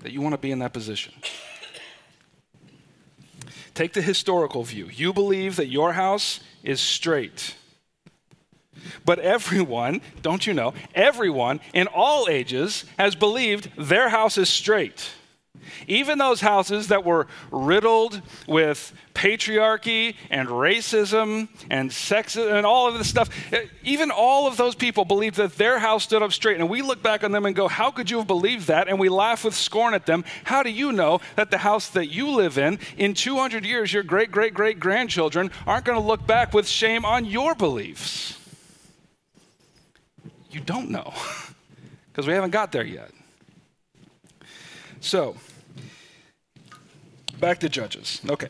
that 0.00 0.12
you 0.12 0.20
want 0.20 0.34
to 0.34 0.38
be 0.38 0.50
in 0.50 0.58
that 0.58 0.72
position? 0.72 1.14
Take 3.74 3.92
the 3.92 4.02
historical 4.02 4.62
view. 4.62 4.88
You 4.92 5.12
believe 5.12 5.56
that 5.56 5.68
your 5.68 5.92
house 5.94 6.40
is 6.62 6.80
straight 6.80 7.54
but 9.04 9.18
everyone, 9.18 10.00
don't 10.22 10.46
you 10.46 10.54
know, 10.54 10.74
everyone 10.94 11.60
in 11.72 11.86
all 11.88 12.28
ages 12.28 12.84
has 12.98 13.14
believed 13.14 13.70
their 13.76 14.08
house 14.08 14.38
is 14.38 14.48
straight. 14.48 15.10
Even 15.86 16.18
those 16.18 16.40
houses 16.40 16.88
that 16.88 17.04
were 17.04 17.26
riddled 17.50 18.20
with 18.46 18.92
patriarchy 19.14 20.14
and 20.30 20.48
racism 20.48 21.48
and 21.70 21.90
sexism 21.90 22.52
and 22.52 22.66
all 22.66 22.88
of 22.88 22.98
this 22.98 23.08
stuff, 23.08 23.30
eh, 23.52 23.66
even 23.82 24.10
all 24.10 24.46
of 24.46 24.56
those 24.56 24.74
people 24.74 25.04
believed 25.04 25.36
that 25.36 25.56
their 25.56 25.78
house 25.78 26.04
stood 26.04 26.22
up 26.22 26.32
straight. 26.32 26.58
And 26.58 26.68
we 26.68 26.82
look 26.82 27.02
back 27.02 27.24
on 27.24 27.32
them 27.32 27.46
and 27.46 27.56
go, 27.56 27.68
How 27.68 27.90
could 27.90 28.10
you 28.10 28.18
have 28.18 28.26
believed 28.26 28.66
that? 28.68 28.88
And 28.88 28.98
we 28.98 29.08
laugh 29.08 29.44
with 29.44 29.54
scorn 29.54 29.94
at 29.94 30.06
them. 30.06 30.24
How 30.44 30.62
do 30.62 30.70
you 30.70 30.92
know 30.92 31.20
that 31.36 31.50
the 31.50 31.58
house 31.58 31.88
that 31.90 32.06
you 32.06 32.30
live 32.30 32.58
in, 32.58 32.78
in 32.96 33.14
200 33.14 33.64
years, 33.64 33.92
your 33.92 34.02
great, 34.02 34.30
great, 34.30 34.54
great 34.54 34.78
grandchildren 34.78 35.50
aren't 35.66 35.84
going 35.84 35.98
to 35.98 36.06
look 36.06 36.26
back 36.26 36.52
with 36.52 36.68
shame 36.68 37.04
on 37.04 37.24
your 37.24 37.54
beliefs? 37.54 38.35
You 40.56 40.62
don't 40.62 40.88
know 40.88 41.12
because 42.08 42.26
we 42.26 42.32
haven't 42.32 42.48
got 42.48 42.72
there 42.72 42.82
yet. 42.82 43.10
So, 45.00 45.36
back 47.38 47.58
to 47.58 47.68
Judges. 47.68 48.22
Okay, 48.26 48.48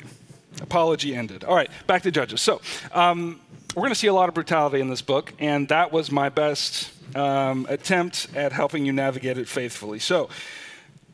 apology 0.61 1.17
ended. 1.17 1.43
All 1.43 1.57
right, 1.57 1.69
back 1.89 2.03
to 2.03 2.13
Judges. 2.13 2.41
So, 2.41 2.61
um, 2.93 3.41
we're 3.75 3.81
going 3.81 3.91
to 3.91 3.99
see 3.99 4.07
a 4.07 4.15
lot 4.15 4.29
of 4.29 4.37
brutality 4.37 4.79
in 4.79 4.89
this 4.89 5.03
book, 5.03 5.33
and 5.41 5.67
that 5.67 5.91
was 5.91 6.13
my 6.13 6.29
best 6.29 6.93
um, 7.17 7.67
attempt 7.69 8.29
at 8.37 8.53
helping 8.53 8.87
you 8.87 8.93
navigate 8.93 9.37
it 9.37 9.49
faithfully. 9.49 9.99
So, 9.99 10.29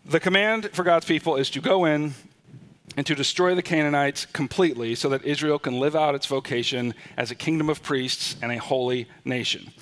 the 0.05 0.20
command 0.20 0.72
for 0.74 0.83
God's 0.83 1.07
people 1.07 1.37
is 1.37 1.48
to 1.52 1.61
go 1.62 1.87
in 1.87 2.12
and 2.98 3.07
to 3.07 3.14
destroy 3.14 3.55
the 3.55 3.62
Canaanites 3.62 4.26
completely 4.26 4.94
so 4.94 5.09
that 5.09 5.24
Israel 5.24 5.59
can 5.59 5.81
live 5.81 5.96
out 5.96 6.14
its 6.14 6.26
vocation 6.26 6.92
as 7.16 7.31
a 7.31 7.35
kingdom 7.35 7.70
of 7.70 7.83
priests 7.83 8.37
and 8.42 8.52
a 8.52 8.59
holy 8.59 9.09
nation. 9.24 9.72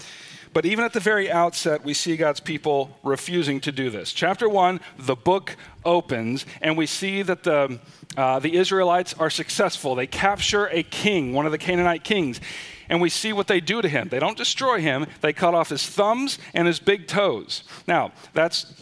But 0.53 0.67
even 0.67 0.85
at 0.85 0.93
the 0.93 1.01
very 1.01 1.31
outset, 1.31 1.85
we 1.85 1.95
see 1.95 2.17
God's 2.17 2.41
people 2.41 2.99
refusing 3.05 3.61
to 3.61 3.73
do 3.73 3.89
this. 3.89 4.13
Chapter 4.13 4.49
1, 4.49 4.81
the 4.99 5.15
book 5.15 5.57
opens, 5.85 6.45
and 6.61 6.77
we 6.77 6.87
see 6.87 7.23
that 7.23 7.45
the, 7.45 7.79
uh, 8.17 8.41
the 8.41 8.57
Israelites 8.57 9.15
are 9.15 9.31
successful. 9.31 9.95
They 9.95 10.09
capture 10.09 10.67
a 10.67 10.83
king, 10.83 11.33
one 11.33 11.47
of 11.47 11.53
the 11.53 11.59
Canaanite 11.59 12.03
kings, 12.03 12.41
and 12.89 13.01
we 13.01 13.11
see 13.11 13.33
what 13.33 13.47
they 13.47 13.61
do 13.61 13.81
to 13.81 13.89
him. 13.89 14.09
They 14.09 14.19
don't 14.19 14.37
destroy 14.37 14.81
him, 14.81 15.07
they 15.21 15.33
cut 15.33 15.55
off 15.55 15.69
his 15.69 15.87
thumbs 15.87 16.39
and 16.53 16.67
his 16.67 16.81
big 16.81 17.07
toes. 17.07 17.63
Now, 17.87 18.11
that's, 18.35 18.75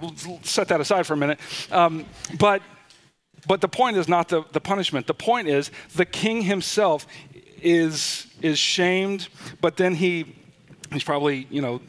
we'll 0.00 0.40
set 0.42 0.68
that 0.68 0.80
aside 0.80 1.06
for 1.06 1.12
a 1.12 1.18
minute. 1.18 1.38
Um, 1.70 2.06
but 2.38 2.62
but 3.46 3.60
the 3.60 3.68
point 3.68 3.96
is 3.96 4.08
not 4.08 4.28
the, 4.28 4.44
the 4.52 4.60
punishment. 4.60 5.06
The 5.06 5.14
point 5.14 5.48
is 5.48 5.70
the 5.96 6.04
king 6.04 6.42
himself 6.42 7.06
is, 7.62 8.26
is 8.42 8.58
shamed, 8.58 9.28
but 9.60 9.76
then 9.76 9.94
he, 9.94 10.36
he's 10.92 11.04
probably, 11.04 11.46
you 11.50 11.62
know, 11.62 11.80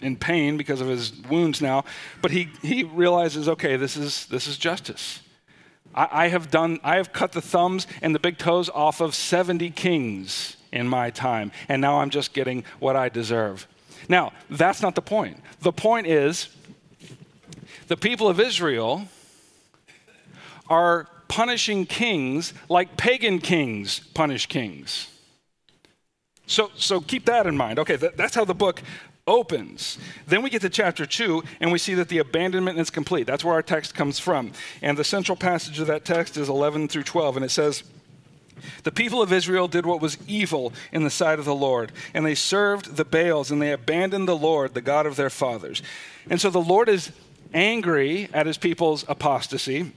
in 0.00 0.16
pain 0.16 0.56
because 0.56 0.80
of 0.80 0.88
his 0.88 1.12
wounds 1.28 1.60
now, 1.60 1.84
but 2.22 2.30
he, 2.30 2.48
he 2.62 2.84
realizes, 2.84 3.48
okay, 3.48 3.76
this 3.76 3.96
is, 3.96 4.26
this 4.26 4.46
is 4.46 4.56
justice. 4.56 5.20
I, 5.94 6.08
I 6.12 6.28
have 6.28 6.50
done, 6.50 6.78
I 6.84 6.96
have 6.96 7.12
cut 7.12 7.32
the 7.32 7.40
thumbs 7.42 7.86
and 8.00 8.14
the 8.14 8.18
big 8.18 8.38
toes 8.38 8.68
off 8.68 9.00
of 9.00 9.14
70 9.14 9.70
kings 9.70 10.56
in 10.72 10.86
my 10.86 11.10
time, 11.10 11.50
and 11.68 11.80
now 11.80 12.00
I'm 12.00 12.10
just 12.10 12.32
getting 12.32 12.64
what 12.78 12.96
I 12.96 13.08
deserve. 13.08 13.66
Now, 14.08 14.32
that's 14.48 14.80
not 14.80 14.94
the 14.94 15.02
point. 15.02 15.40
The 15.60 15.72
point 15.72 16.06
is 16.06 16.48
the 17.88 17.96
people 17.96 18.28
of 18.28 18.38
Israel 18.38 19.08
are 20.68 21.08
punishing 21.28 21.86
kings 21.86 22.52
like 22.68 22.96
pagan 22.96 23.38
kings 23.38 24.00
punish 24.14 24.46
kings. 24.46 25.08
So, 26.46 26.70
so 26.74 27.00
keep 27.00 27.26
that 27.26 27.46
in 27.46 27.56
mind. 27.56 27.78
Okay, 27.78 27.96
that, 27.96 28.16
that's 28.16 28.34
how 28.34 28.44
the 28.44 28.54
book 28.54 28.82
opens. 29.28 29.98
Then 30.26 30.42
we 30.42 30.50
get 30.50 30.62
to 30.62 30.70
chapter 30.70 31.06
2 31.06 31.44
and 31.60 31.70
we 31.70 31.78
see 31.78 31.94
that 31.94 32.08
the 32.08 32.18
abandonment 32.18 32.78
is 32.78 32.90
complete. 32.90 33.26
That's 33.26 33.44
where 33.44 33.54
our 33.54 33.62
text 33.62 33.94
comes 33.94 34.18
from. 34.18 34.52
And 34.82 34.96
the 34.96 35.04
central 35.04 35.36
passage 35.36 35.78
of 35.78 35.86
that 35.86 36.04
text 36.04 36.36
is 36.36 36.48
11 36.48 36.88
through 36.88 37.04
12, 37.04 37.36
and 37.36 37.44
it 37.44 37.50
says, 37.50 37.84
The 38.82 38.90
people 38.90 39.22
of 39.22 39.32
Israel 39.32 39.68
did 39.68 39.84
what 39.84 40.00
was 40.00 40.16
evil 40.26 40.72
in 40.90 41.04
the 41.04 41.10
sight 41.10 41.38
of 41.38 41.44
the 41.44 41.54
Lord, 41.54 41.92
and 42.14 42.24
they 42.24 42.34
served 42.34 42.96
the 42.96 43.04
Baals, 43.04 43.50
and 43.50 43.60
they 43.60 43.72
abandoned 43.72 44.26
the 44.26 44.36
Lord, 44.36 44.72
the 44.72 44.80
God 44.80 45.04
of 45.04 45.16
their 45.16 45.30
fathers. 45.30 45.82
And 46.30 46.40
so 46.40 46.48
the 46.48 46.58
Lord 46.58 46.88
is 46.88 47.12
angry 47.52 48.28
at 48.32 48.46
his 48.46 48.58
people's 48.58 49.04
apostasy, 49.08 49.92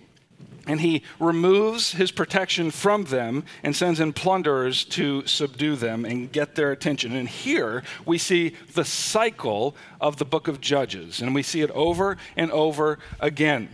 and 0.72 0.80
he 0.80 1.04
removes 1.20 1.92
his 1.92 2.14
protection 2.14 2.72
from 2.72 3.04
them 3.04 3.44
and 3.62 3.76
sends 3.76 4.00
in 4.00 4.14
plunderers 4.14 4.86
to 4.86 5.28
subdue 5.28 5.76
them 5.76 6.06
and 6.06 6.32
get 6.32 6.56
their 6.56 6.72
attention. 6.72 7.14
And 7.14 7.28
here 7.28 7.84
we 8.06 8.18
see 8.18 8.56
the 8.74 8.86
cycle 8.86 9.76
of 10.00 10.16
the 10.16 10.24
book 10.24 10.48
of 10.48 10.62
Judges, 10.62 11.22
and 11.22 11.36
we 11.36 11.44
see 11.44 11.60
it 11.60 11.72
over 11.72 12.16
and 12.38 12.50
over 12.52 13.00
again. 13.20 13.68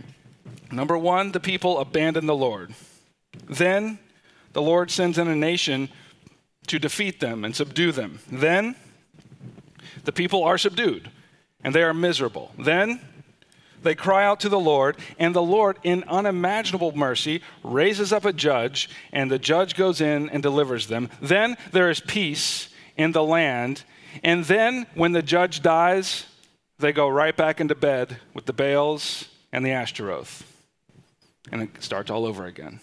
Number 0.72 0.98
one, 0.98 1.30
the 1.30 1.38
people 1.38 1.78
abandon 1.78 2.26
the 2.26 2.34
Lord. 2.34 2.74
Then 3.48 4.00
the 4.52 4.62
Lord 4.62 4.90
sends 4.90 5.18
in 5.18 5.28
a 5.28 5.36
nation 5.36 5.90
to 6.66 6.80
defeat 6.80 7.20
them 7.20 7.44
and 7.44 7.54
subdue 7.54 7.92
them. 7.92 8.18
Then 8.26 8.74
the 10.02 10.12
people 10.12 10.42
are 10.42 10.58
subdued 10.58 11.12
and 11.62 11.72
they 11.72 11.84
are 11.84 11.94
miserable. 11.94 12.50
Then 12.58 13.00
they 13.82 13.94
cry 13.94 14.24
out 14.24 14.40
to 14.40 14.48
the 14.48 14.58
Lord, 14.58 14.96
and 15.18 15.34
the 15.34 15.42
Lord, 15.42 15.78
in 15.82 16.04
unimaginable 16.04 16.96
mercy, 16.96 17.42
raises 17.62 18.12
up 18.12 18.24
a 18.24 18.32
judge, 18.32 18.88
and 19.12 19.30
the 19.30 19.38
judge 19.38 19.74
goes 19.74 20.00
in 20.00 20.28
and 20.30 20.42
delivers 20.42 20.86
them. 20.86 21.08
Then 21.20 21.56
there 21.72 21.90
is 21.90 22.00
peace 22.00 22.68
in 22.96 23.12
the 23.12 23.22
land. 23.22 23.84
And 24.22 24.44
then, 24.44 24.86
when 24.94 25.12
the 25.12 25.22
judge 25.22 25.62
dies, 25.62 26.26
they 26.78 26.92
go 26.92 27.08
right 27.08 27.36
back 27.36 27.60
into 27.60 27.74
bed 27.74 28.18
with 28.34 28.46
the 28.46 28.52
Baals 28.52 29.28
and 29.52 29.64
the 29.64 29.70
Ashtaroth. 29.70 30.44
And 31.50 31.62
it 31.62 31.82
starts 31.82 32.10
all 32.10 32.26
over 32.26 32.46
again. 32.46 32.80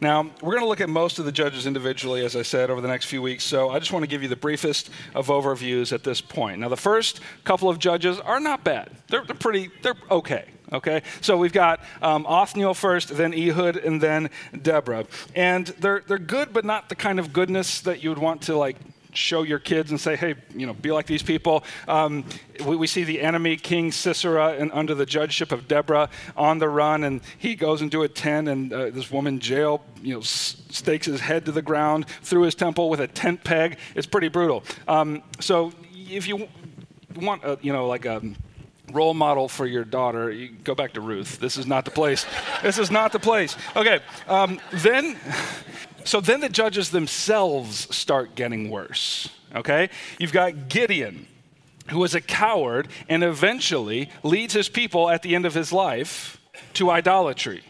Now, 0.00 0.30
we're 0.40 0.52
going 0.52 0.62
to 0.62 0.68
look 0.68 0.80
at 0.80 0.88
most 0.88 1.18
of 1.18 1.24
the 1.24 1.32
judges 1.32 1.66
individually, 1.66 2.24
as 2.24 2.36
I 2.36 2.42
said, 2.42 2.70
over 2.70 2.80
the 2.80 2.86
next 2.86 3.06
few 3.06 3.20
weeks. 3.20 3.42
So 3.42 3.70
I 3.70 3.80
just 3.80 3.92
want 3.92 4.04
to 4.04 4.06
give 4.08 4.22
you 4.22 4.28
the 4.28 4.36
briefest 4.36 4.90
of 5.14 5.26
overviews 5.26 5.92
at 5.92 6.04
this 6.04 6.20
point. 6.20 6.60
Now, 6.60 6.68
the 6.68 6.76
first 6.76 7.20
couple 7.42 7.68
of 7.68 7.80
judges 7.80 8.20
are 8.20 8.38
not 8.38 8.62
bad. 8.62 8.90
They're, 9.08 9.24
they're 9.24 9.34
pretty, 9.34 9.70
they're 9.82 9.96
okay. 10.10 10.44
Okay, 10.70 11.02
so 11.22 11.38
we've 11.38 11.52
got 11.52 11.80
um, 12.02 12.26
Othniel 12.26 12.74
first, 12.74 13.16
then 13.16 13.32
Ehud, 13.32 13.76
and 13.78 14.02
then 14.02 14.28
Deborah, 14.60 15.06
and 15.34 15.66
they're 15.66 16.02
they're 16.06 16.18
good, 16.18 16.52
but 16.52 16.62
not 16.62 16.90
the 16.90 16.94
kind 16.94 17.18
of 17.18 17.32
goodness 17.32 17.80
that 17.80 18.02
you 18.02 18.10
would 18.10 18.18
want 18.18 18.42
to 18.42 18.56
like 18.58 18.76
show 19.12 19.42
your 19.42 19.58
kids 19.58 19.90
and 19.90 20.00
say, 20.00 20.16
hey, 20.16 20.34
you 20.54 20.66
know, 20.66 20.74
be 20.74 20.90
like 20.90 21.06
these 21.06 21.22
people. 21.22 21.64
Um, 21.86 22.24
we, 22.64 22.76
we, 22.76 22.86
see 22.86 23.04
the 23.04 23.20
enemy, 23.20 23.56
King 23.56 23.92
Sisera, 23.92 24.56
and 24.58 24.70
under 24.72 24.94
the 24.94 25.06
judgeship 25.06 25.52
of 25.52 25.68
Deborah, 25.68 26.08
on 26.36 26.58
the 26.58 26.68
run, 26.68 27.04
and 27.04 27.20
he 27.38 27.54
goes 27.54 27.82
into 27.82 28.02
a 28.02 28.08
tent, 28.08 28.48
and 28.48 28.72
uh, 28.72 28.90
this 28.90 29.10
woman, 29.10 29.40
Jael, 29.42 29.82
you 30.02 30.14
know, 30.14 30.20
stakes 30.20 31.06
his 31.06 31.20
head 31.20 31.44
to 31.46 31.52
the 31.52 31.62
ground 31.62 32.06
through 32.22 32.42
his 32.42 32.54
temple 32.54 32.90
with 32.90 33.00
a 33.00 33.06
tent 33.06 33.44
peg. 33.44 33.78
It's 33.94 34.06
pretty 34.06 34.28
brutal. 34.28 34.64
Um, 34.86 35.22
so 35.40 35.72
if 35.94 36.26
you 36.26 36.48
want, 37.16 37.44
a, 37.44 37.58
you 37.62 37.72
know, 37.72 37.86
like 37.86 38.04
a 38.04 38.22
role 38.92 39.14
model 39.14 39.48
for 39.48 39.66
your 39.66 39.84
daughter, 39.84 40.30
you 40.30 40.50
go 40.64 40.74
back 40.74 40.94
to 40.94 41.00
Ruth. 41.00 41.38
This 41.38 41.56
is 41.56 41.66
not 41.66 41.84
the 41.84 41.90
place. 41.90 42.26
this 42.62 42.78
is 42.78 42.90
not 42.90 43.12
the 43.12 43.18
place. 43.18 43.56
Okay, 43.76 44.00
um, 44.26 44.60
then 44.72 45.18
so 46.08 46.22
then 46.22 46.40
the 46.40 46.48
judges 46.48 46.90
themselves 46.90 47.94
start 47.94 48.34
getting 48.34 48.70
worse, 48.70 49.28
okay? 49.54 49.90
You've 50.18 50.32
got 50.32 50.70
Gideon, 50.70 51.26
who 51.90 52.02
is 52.02 52.14
a 52.14 52.20
coward 52.22 52.88
and 53.10 53.22
eventually 53.22 54.10
leads 54.22 54.54
his 54.54 54.70
people 54.70 55.10
at 55.10 55.22
the 55.22 55.34
end 55.34 55.44
of 55.44 55.52
his 55.52 55.70
life 55.70 56.40
to 56.74 56.90
idolatry. 56.90 57.62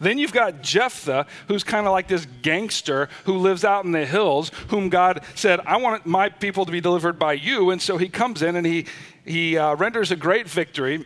Then 0.00 0.18
you've 0.18 0.32
got 0.32 0.62
Jephthah, 0.62 1.26
who's 1.48 1.64
kind 1.64 1.86
of 1.86 1.92
like 1.92 2.06
this 2.06 2.26
gangster 2.42 3.08
who 3.24 3.38
lives 3.38 3.64
out 3.64 3.84
in 3.84 3.90
the 3.90 4.06
hills, 4.06 4.52
whom 4.68 4.88
God 4.88 5.24
said, 5.34 5.58
I 5.66 5.78
want 5.78 6.06
my 6.06 6.28
people 6.28 6.64
to 6.64 6.72
be 6.72 6.80
delivered 6.80 7.18
by 7.18 7.32
you. 7.32 7.70
And 7.70 7.82
so 7.82 7.96
he 7.96 8.08
comes 8.08 8.42
in 8.42 8.54
and 8.54 8.64
he, 8.64 8.86
he 9.24 9.58
uh, 9.58 9.74
renders 9.74 10.12
a 10.12 10.16
great 10.16 10.48
victory. 10.48 11.04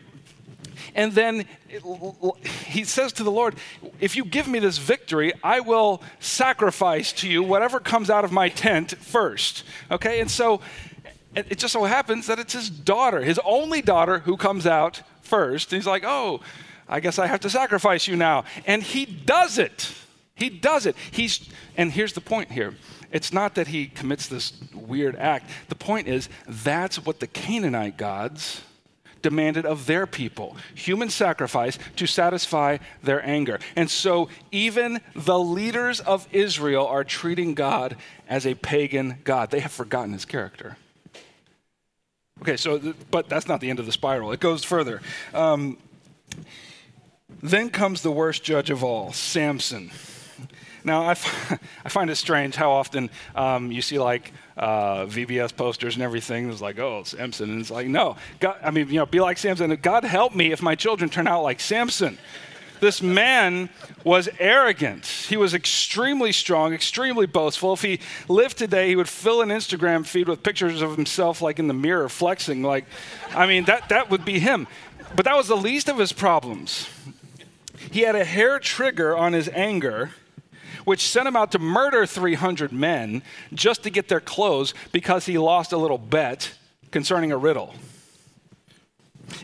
And 0.95 1.13
then 1.13 1.45
he 2.67 2.83
says 2.83 3.13
to 3.13 3.23
the 3.23 3.31
Lord, 3.31 3.55
If 3.99 4.15
you 4.15 4.25
give 4.25 4.47
me 4.47 4.59
this 4.59 4.77
victory, 4.77 5.33
I 5.43 5.59
will 5.59 6.01
sacrifice 6.19 7.13
to 7.13 7.29
you 7.29 7.43
whatever 7.43 7.79
comes 7.79 8.09
out 8.09 8.25
of 8.25 8.31
my 8.31 8.49
tent 8.49 8.91
first. 8.97 9.63
Okay? 9.91 10.19
And 10.19 10.29
so 10.29 10.61
it 11.35 11.59
just 11.59 11.73
so 11.73 11.83
happens 11.83 12.27
that 12.27 12.39
it's 12.39 12.53
his 12.53 12.69
daughter, 12.69 13.21
his 13.21 13.39
only 13.45 13.81
daughter, 13.81 14.19
who 14.19 14.35
comes 14.35 14.65
out 14.65 15.01
first. 15.21 15.71
And 15.71 15.79
he's 15.79 15.87
like, 15.87 16.03
Oh, 16.05 16.41
I 16.87 16.99
guess 16.99 17.19
I 17.19 17.27
have 17.27 17.41
to 17.41 17.49
sacrifice 17.49 18.07
you 18.07 18.15
now. 18.15 18.45
And 18.65 18.81
he 18.81 19.05
does 19.05 19.57
it. 19.59 19.93
He 20.35 20.49
does 20.49 20.85
it. 20.85 20.95
He's, 21.11 21.49
and 21.77 21.91
here's 21.91 22.13
the 22.13 22.21
point 22.21 22.51
here. 22.51 22.73
It's 23.11 23.33
not 23.33 23.55
that 23.55 23.67
he 23.67 23.87
commits 23.87 24.27
this 24.27 24.53
weird 24.73 25.15
act. 25.15 25.49
The 25.67 25.75
point 25.75 26.07
is, 26.07 26.29
that's 26.47 27.03
what 27.05 27.19
the 27.19 27.27
Canaanite 27.27 27.97
gods 27.97 28.61
demanded 29.21 29.65
of 29.65 29.85
their 29.85 30.07
people 30.07 30.55
human 30.75 31.09
sacrifice 31.09 31.77
to 31.95 32.05
satisfy 32.05 32.77
their 33.03 33.25
anger. 33.25 33.59
And 33.75 33.89
so 33.89 34.29
even 34.51 35.01
the 35.15 35.39
leaders 35.39 35.99
of 35.99 36.27
Israel 36.31 36.85
are 36.87 37.03
treating 37.03 37.53
God 37.53 37.95
as 38.27 38.45
a 38.45 38.55
pagan 38.55 39.19
God. 39.23 39.51
They 39.51 39.59
have 39.59 39.71
forgotten 39.71 40.13
his 40.13 40.25
character. 40.25 40.77
Okay, 42.41 42.55
so, 42.55 42.93
but 43.11 43.27
that's 43.27 43.47
not 43.47 43.59
the 43.59 43.69
end 43.69 43.79
of 43.79 43.85
the 43.85 43.91
spiral. 43.91 44.31
It 44.31 44.39
goes 44.39 44.63
further. 44.63 45.01
Um, 45.33 45.77
then 47.43 47.69
comes 47.69 48.01
the 48.01 48.11
worst 48.11 48.43
judge 48.43 48.69
of 48.69 48.83
all, 48.83 49.11
Samson. 49.11 49.91
Now, 50.89 51.03
I, 51.03 51.11
f- 51.11 51.59
I 51.85 51.89
find 51.89 52.09
it 52.09 52.15
strange 52.15 52.55
how 52.55 52.71
often 52.71 53.11
um, 53.35 53.71
you 53.71 53.83
see 53.83 53.99
like 53.99 54.33
uh, 54.57 55.05
VBS 55.05 55.55
posters 55.55 55.93
and 55.93 56.01
everything. 56.01 56.49
It's 56.49 56.61
like, 56.61 56.79
oh, 56.79 57.03
Samson. 57.03 57.51
And 57.51 57.61
it's 57.61 57.69
like, 57.69 57.85
no. 57.85 58.17
God, 58.39 58.57
I 58.63 58.71
mean, 58.71 58.87
you 58.87 58.95
know, 58.95 59.05
be 59.05 59.19
like 59.19 59.37
Samson. 59.37 59.69
God 59.83 60.03
help 60.03 60.33
me 60.33 60.51
if 60.51 60.63
my 60.63 60.73
children 60.73 61.11
turn 61.11 61.27
out 61.27 61.43
like 61.43 61.59
Samson. 61.59 62.17
This 62.79 63.03
man 63.03 63.69
was 64.03 64.29
arrogant. 64.39 65.05
He 65.05 65.37
was 65.37 65.53
extremely 65.53 66.31
strong, 66.31 66.73
extremely 66.73 67.27
boastful. 67.27 67.73
If 67.73 67.83
he 67.83 67.99
lived 68.27 68.57
today, 68.57 68.87
he 68.87 68.95
would 68.95 69.09
fill 69.09 69.43
an 69.43 69.49
Instagram 69.49 70.07
feed 70.07 70.27
with 70.27 70.41
pictures 70.41 70.81
of 70.81 70.95
himself 70.95 71.39
like 71.39 71.59
in 71.59 71.67
the 71.67 71.73
mirror 71.75 72.09
flexing. 72.09 72.63
Like, 72.63 72.85
I 73.35 73.45
mean, 73.45 73.65
that, 73.65 73.89
that 73.89 74.09
would 74.09 74.25
be 74.25 74.39
him. 74.39 74.65
But 75.15 75.25
that 75.25 75.37
was 75.37 75.47
the 75.47 75.57
least 75.57 75.87
of 75.87 75.99
his 75.99 76.13
problems. 76.13 76.89
He 77.91 78.01
had 78.01 78.15
a 78.15 78.25
hair 78.25 78.57
trigger 78.57 79.15
on 79.15 79.33
his 79.33 79.49
anger 79.49 80.11
which 80.85 81.07
sent 81.07 81.27
him 81.27 81.35
out 81.35 81.51
to 81.51 81.59
murder 81.59 82.05
300 82.05 82.71
men 82.71 83.21
just 83.53 83.83
to 83.83 83.89
get 83.89 84.07
their 84.07 84.19
clothes 84.19 84.73
because 84.91 85.25
he 85.25 85.37
lost 85.37 85.71
a 85.71 85.77
little 85.77 85.97
bet 85.97 86.53
concerning 86.91 87.31
a 87.31 87.37
riddle. 87.37 87.73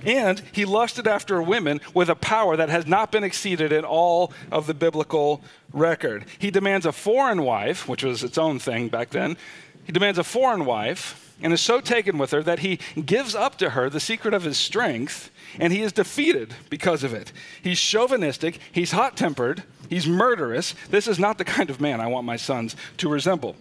And 0.04 0.42
he 0.52 0.66
lusted 0.66 1.08
after 1.08 1.42
women 1.42 1.80
with 1.94 2.10
a 2.10 2.16
power 2.16 2.58
that 2.58 2.70
has 2.70 2.88
not 2.88 3.12
been 3.12 3.24
exceeded 3.24 3.72
in 3.72 3.86
all 3.86 4.34
of 4.52 4.68
the 4.68 4.74
biblical 4.74 5.42
record. 5.72 6.26
He 6.40 6.52
demands 6.52 6.86
a 6.86 6.92
foreign 6.92 7.44
wife, 7.44 7.88
which 7.88 8.04
was 8.04 8.24
its 8.24 8.38
own 8.38 8.60
thing 8.60 8.90
back 8.90 9.12
then. 9.12 9.38
He 9.86 9.92
demands 9.92 10.18
a 10.18 10.24
foreign 10.24 10.66
wife 10.66 11.25
and 11.42 11.54
is 11.54 11.62
so 11.62 11.82
taken 11.82 12.18
with 12.18 12.32
her 12.32 12.42
that 12.44 12.60
he 12.60 12.80
gives 13.06 13.36
up 13.36 13.58
to 13.58 13.72
her 13.72 13.90
the 13.90 14.00
secret 14.00 14.34
of 14.34 14.44
his 14.44 14.58
strength, 14.58 15.32
and 15.60 15.72
he 15.72 15.82
is 15.82 15.92
defeated 15.92 16.54
because 16.70 17.04
of 17.04 17.14
it. 17.14 17.32
He's 17.62 17.80
chauvinistic, 17.80 18.60
he's 18.72 18.92
hot 18.92 19.18
tempered, 19.18 19.64
He's 19.90 20.08
murderous. 20.08 20.76
This 20.90 21.08
is 21.08 21.20
not 21.20 21.38
the 21.38 21.46
kind 21.46 21.70
of 21.70 21.80
man 21.80 22.02
I 22.02 22.08
want 22.08 22.26
my 22.26 22.36
sons 22.36 22.76
to 22.98 23.10
resemble. 23.10 23.56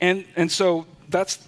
And, 0.00 0.24
and 0.36 0.50
so 0.50 0.86
that's 1.08 1.38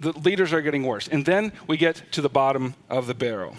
the 0.00 0.12
leaders 0.12 0.52
are 0.52 0.60
getting 0.60 0.84
worse. 0.84 1.08
And 1.08 1.24
then 1.24 1.52
we 1.66 1.76
get 1.76 2.02
to 2.12 2.20
the 2.20 2.28
bottom 2.28 2.74
of 2.90 3.06
the 3.06 3.14
barrel. 3.14 3.56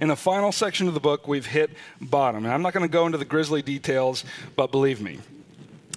In 0.00 0.08
the 0.08 0.16
final 0.16 0.50
section 0.50 0.88
of 0.88 0.94
the 0.94 1.00
book, 1.00 1.28
we've 1.28 1.46
hit 1.46 1.70
bottom. 2.00 2.44
And 2.44 2.52
I'm 2.52 2.62
not 2.62 2.72
going 2.72 2.86
to 2.86 2.92
go 2.92 3.06
into 3.06 3.18
the 3.18 3.24
grisly 3.24 3.62
details, 3.62 4.24
but 4.56 4.72
believe 4.72 5.00
me, 5.00 5.18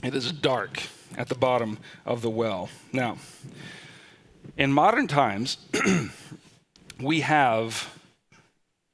it 0.04 0.14
is 0.14 0.32
dark 0.32 0.84
at 1.18 1.30
the 1.30 1.36
bottom 1.36 1.78
of 2.06 2.22
the 2.22 2.30
well. 2.30 2.70
Now, 2.94 3.18
in 4.58 4.72
modern 4.72 5.08
times, 5.08 5.58
we 7.00 7.22
have 7.22 7.98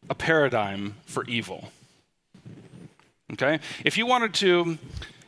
a 0.10 0.16
paradigm 0.16 0.96
for 1.06 1.26
evil. 1.26 1.72
Okay? 3.34 3.60
If 3.84 3.98
you 3.98 4.06
wanted 4.06 4.34
to, 4.36 4.78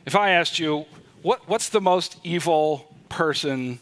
if 0.06 0.16
I 0.16 0.30
asked 0.30 0.58
you, 0.58 0.86
what, 1.22 1.48
what's 1.48 1.68
the 1.68 1.80
most 1.80 2.16
evil 2.24 2.94
person 3.08 3.78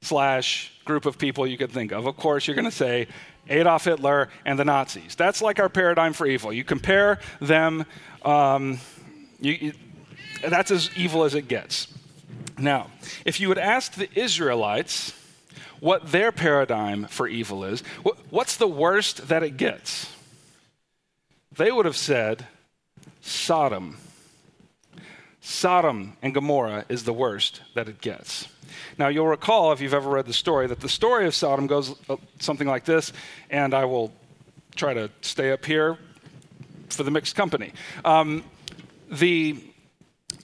slash 0.00 0.72
group 0.84 1.04
of 1.04 1.18
people 1.18 1.46
you 1.46 1.58
could 1.58 1.70
think 1.70 1.92
of? 1.92 2.06
Of 2.06 2.16
course, 2.16 2.46
you're 2.46 2.56
going 2.56 2.64
to 2.64 2.70
say 2.70 3.08
Adolf 3.48 3.84
Hitler 3.84 4.28
and 4.44 4.58
the 4.58 4.64
Nazis. 4.64 5.14
That's 5.14 5.42
like 5.42 5.58
our 5.60 5.68
paradigm 5.68 6.12
for 6.12 6.26
evil. 6.26 6.52
You 6.52 6.64
compare 6.64 7.18
them, 7.40 7.84
um, 8.24 8.78
you, 9.40 9.52
you, 9.52 9.72
that's 10.48 10.70
as 10.70 10.90
evil 10.96 11.24
as 11.24 11.34
it 11.34 11.48
gets. 11.48 11.88
Now, 12.58 12.90
if 13.24 13.40
you 13.40 13.48
would 13.48 13.58
ask 13.58 13.94
the 13.94 14.08
Israelites 14.18 15.12
what 15.82 16.12
their 16.12 16.30
paradigm 16.30 17.06
for 17.06 17.26
evil 17.26 17.64
is, 17.64 17.80
what's 18.30 18.56
the 18.56 18.68
worst 18.68 19.26
that 19.26 19.42
it 19.42 19.56
gets? 19.56 20.08
They 21.56 21.72
would 21.72 21.86
have 21.86 21.96
said 21.96 22.46
Sodom. 23.20 23.96
Sodom 25.40 26.16
and 26.22 26.32
Gomorrah 26.32 26.84
is 26.88 27.02
the 27.02 27.12
worst 27.12 27.62
that 27.74 27.88
it 27.88 28.00
gets. 28.00 28.46
Now, 28.96 29.08
you'll 29.08 29.26
recall, 29.26 29.72
if 29.72 29.80
you've 29.80 29.92
ever 29.92 30.08
read 30.08 30.26
the 30.26 30.32
story, 30.32 30.68
that 30.68 30.78
the 30.78 30.88
story 30.88 31.26
of 31.26 31.34
Sodom 31.34 31.66
goes 31.66 31.96
uh, 32.08 32.14
something 32.38 32.68
like 32.68 32.84
this, 32.84 33.12
and 33.50 33.74
I 33.74 33.84
will 33.84 34.12
try 34.76 34.94
to 34.94 35.10
stay 35.20 35.50
up 35.50 35.64
here 35.64 35.98
for 36.90 37.02
the 37.02 37.10
mixed 37.10 37.34
company. 37.34 37.72
Um, 38.04 38.44
the 39.10 39.60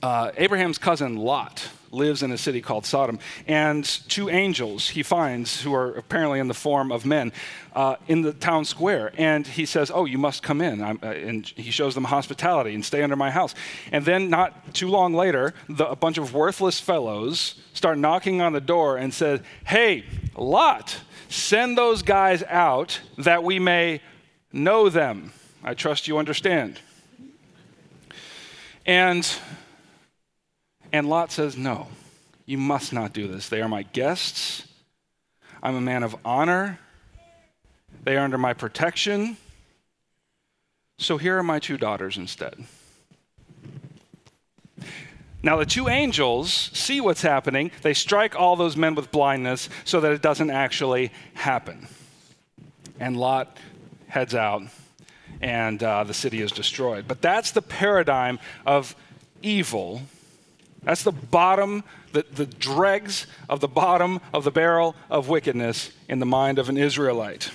uh, 0.02 0.32
Abraham's 0.36 0.78
cousin 0.78 1.16
Lot 1.16 1.68
lives 1.90 2.22
in 2.22 2.32
a 2.32 2.38
city 2.38 2.60
called 2.60 2.86
Sodom, 2.86 3.18
and 3.46 3.84
two 4.08 4.28
angels 4.28 4.90
he 4.90 5.02
finds, 5.02 5.62
who 5.62 5.74
are 5.74 5.94
apparently 5.94 6.40
in 6.40 6.48
the 6.48 6.54
form 6.54 6.92
of 6.92 7.06
men, 7.06 7.32
uh, 7.74 7.96
in 8.06 8.22
the 8.22 8.32
town 8.32 8.64
square. 8.64 9.12
And 9.16 9.46
he 9.46 9.64
says, 9.66 9.90
Oh, 9.92 10.04
you 10.04 10.18
must 10.18 10.42
come 10.42 10.60
in. 10.60 10.80
Uh, 10.80 10.96
and 11.02 11.46
he 11.46 11.70
shows 11.70 11.94
them 11.94 12.04
hospitality 12.04 12.74
and 12.74 12.84
stay 12.84 13.02
under 13.02 13.16
my 13.16 13.30
house. 13.30 13.54
And 13.92 14.04
then, 14.04 14.30
not 14.30 14.74
too 14.74 14.88
long 14.88 15.14
later, 15.14 15.54
the, 15.68 15.88
a 15.88 15.96
bunch 15.96 16.18
of 16.18 16.34
worthless 16.34 16.80
fellows 16.80 17.60
start 17.72 17.98
knocking 17.98 18.40
on 18.40 18.52
the 18.52 18.60
door 18.60 18.96
and 18.96 19.12
said, 19.12 19.44
Hey, 19.64 20.04
Lot, 20.36 20.98
send 21.28 21.78
those 21.78 22.02
guys 22.02 22.42
out 22.44 23.00
that 23.18 23.44
we 23.44 23.58
may 23.58 24.00
know 24.52 24.88
them. 24.88 25.32
I 25.62 25.74
trust 25.74 26.08
you 26.08 26.18
understand. 26.18 26.80
And 28.86 29.30
and 30.92 31.08
Lot 31.08 31.32
says, 31.32 31.56
No, 31.56 31.88
you 32.46 32.58
must 32.58 32.92
not 32.92 33.12
do 33.12 33.28
this. 33.28 33.48
They 33.48 33.60
are 33.60 33.68
my 33.68 33.82
guests. 33.82 34.64
I'm 35.62 35.74
a 35.74 35.80
man 35.80 36.02
of 36.02 36.16
honor. 36.24 36.78
They 38.04 38.16
are 38.16 38.24
under 38.24 38.38
my 38.38 38.54
protection. 38.54 39.36
So 40.98 41.18
here 41.18 41.38
are 41.38 41.42
my 41.42 41.58
two 41.58 41.76
daughters 41.76 42.16
instead. 42.16 42.64
Now, 45.42 45.56
the 45.56 45.66
two 45.66 45.88
angels 45.88 46.70
see 46.72 47.00
what's 47.00 47.22
happening. 47.22 47.70
They 47.82 47.94
strike 47.94 48.34
all 48.34 48.56
those 48.56 48.76
men 48.76 48.96
with 48.96 49.12
blindness 49.12 49.68
so 49.84 50.00
that 50.00 50.10
it 50.10 50.20
doesn't 50.20 50.50
actually 50.50 51.12
happen. 51.34 51.86
And 52.98 53.16
Lot 53.16 53.56
heads 54.08 54.34
out, 54.34 54.62
and 55.40 55.80
uh, 55.80 56.02
the 56.02 56.14
city 56.14 56.40
is 56.40 56.50
destroyed. 56.50 57.06
But 57.06 57.22
that's 57.22 57.52
the 57.52 57.62
paradigm 57.62 58.40
of 58.66 58.96
evil 59.40 60.02
that's 60.82 61.02
the 61.02 61.12
bottom, 61.12 61.84
the, 62.12 62.24
the 62.32 62.46
dregs 62.46 63.26
of 63.48 63.60
the 63.60 63.68
bottom 63.68 64.20
of 64.32 64.44
the 64.44 64.50
barrel 64.50 64.94
of 65.10 65.28
wickedness 65.28 65.92
in 66.08 66.18
the 66.18 66.26
mind 66.26 66.58
of 66.58 66.68
an 66.68 66.76
Israelite. 66.76 67.50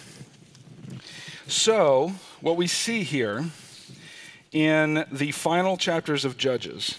So, 1.48 2.14
what 2.42 2.58
we 2.58 2.68
see 2.68 3.04
here 3.04 3.46
in 4.52 5.06
the 5.12 5.32
final 5.32 5.78
chapters 5.78 6.26
of 6.26 6.38
Judges 6.38 6.98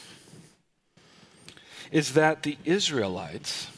is 1.93 2.15
that 2.15 2.43
the 2.43 2.59
Israelites 2.65 3.69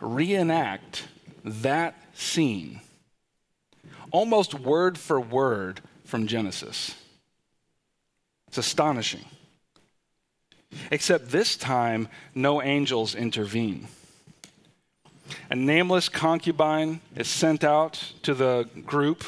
reenact 0.00 1.08
that 1.44 1.94
scene 2.14 2.80
almost 4.10 4.54
word 4.54 4.96
for 4.96 5.20
word 5.20 5.80
from 6.04 6.26
Genesis. 6.26 6.94
It's 8.48 8.58
astonishing. 8.58 9.24
Except 10.90 11.30
this 11.30 11.56
time, 11.56 12.08
no 12.34 12.62
angels 12.62 13.14
intervene. 13.14 13.88
A 15.50 15.56
nameless 15.56 16.08
concubine 16.08 17.00
is 17.16 17.28
sent 17.28 17.64
out 17.64 18.12
to 18.22 18.34
the 18.34 18.68
group, 18.84 19.24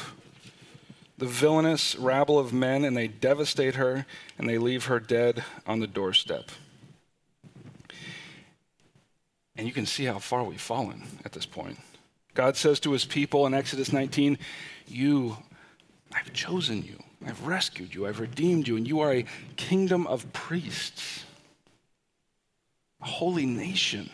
the 1.17 1.25
villainous 1.25 1.95
rabble 1.95 2.37
of 2.37 2.53
men, 2.53 2.85
and 2.85 2.95
they 2.95 3.07
devastate 3.07 3.75
her 3.75 4.05
and 4.37 4.47
they 4.47 4.57
leave 4.57 4.85
her 4.85 4.99
dead 4.99 5.43
on 5.65 5.79
the 5.79 5.87
doorstep. 5.87 6.51
And 9.55 9.65
you 9.65 9.73
can 9.73 9.87
see 9.87 10.05
how 10.05 10.19
far 10.19 10.43
we've 10.43 10.61
fallen 10.61 11.03
at 11.25 11.31
this 11.31 11.47
point. 11.47 11.79
God 12.35 12.55
says 12.55 12.79
to 12.81 12.91
his 12.91 13.05
people 13.05 13.47
in 13.47 13.55
Exodus 13.55 13.91
19, 13.91 14.37
You, 14.87 15.37
I've 16.13 16.31
chosen 16.33 16.83
you, 16.83 17.01
I've 17.25 17.47
rescued 17.47 17.95
you, 17.95 18.05
I've 18.05 18.19
redeemed 18.19 18.67
you, 18.67 18.77
and 18.77 18.87
you 18.87 18.99
are 18.99 19.11
a 19.11 19.25
kingdom 19.55 20.05
of 20.05 20.31
priests 20.33 21.23
a 23.01 23.05
holy 23.05 23.45
nation, 23.45 24.09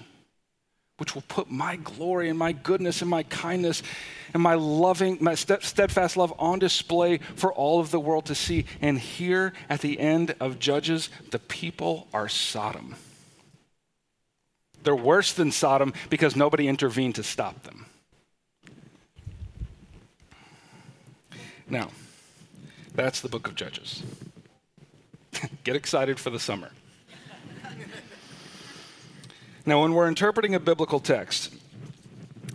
which 0.97 1.15
will 1.15 1.23
put 1.27 1.49
my 1.49 1.75
glory 1.77 2.29
and 2.29 2.37
my 2.37 2.51
goodness 2.51 3.01
and 3.01 3.09
my 3.09 3.23
kindness 3.23 3.83
and 4.33 4.41
my 4.41 4.55
loving, 4.55 5.17
my 5.21 5.35
steadfast 5.35 6.17
love 6.17 6.33
on 6.37 6.59
display 6.59 7.17
for 7.35 7.53
all 7.53 7.79
of 7.79 7.91
the 7.91 7.99
world 7.99 8.25
to 8.25 8.35
see. 8.35 8.65
And 8.81 8.99
here 8.99 9.53
at 9.69 9.81
the 9.81 9.99
end 9.99 10.35
of 10.39 10.59
Judges, 10.59 11.09
the 11.31 11.39
people 11.39 12.07
are 12.13 12.29
Sodom. 12.29 12.95
They're 14.83 14.95
worse 14.95 15.33
than 15.33 15.51
Sodom 15.51 15.93
because 16.09 16.35
nobody 16.35 16.67
intervened 16.67 17.15
to 17.15 17.23
stop 17.23 17.63
them. 17.63 17.85
Now, 21.69 21.89
that's 22.93 23.21
the 23.21 23.29
book 23.29 23.47
of 23.47 23.55
Judges. 23.55 24.03
Get 25.63 25.75
excited 25.75 26.19
for 26.19 26.29
the 26.29 26.39
summer. 26.39 26.69
Now, 29.65 29.81
when 29.81 29.93
we're 29.93 30.09
interpreting 30.09 30.55
a 30.55 30.59
biblical 30.59 30.99
text, 30.99 31.53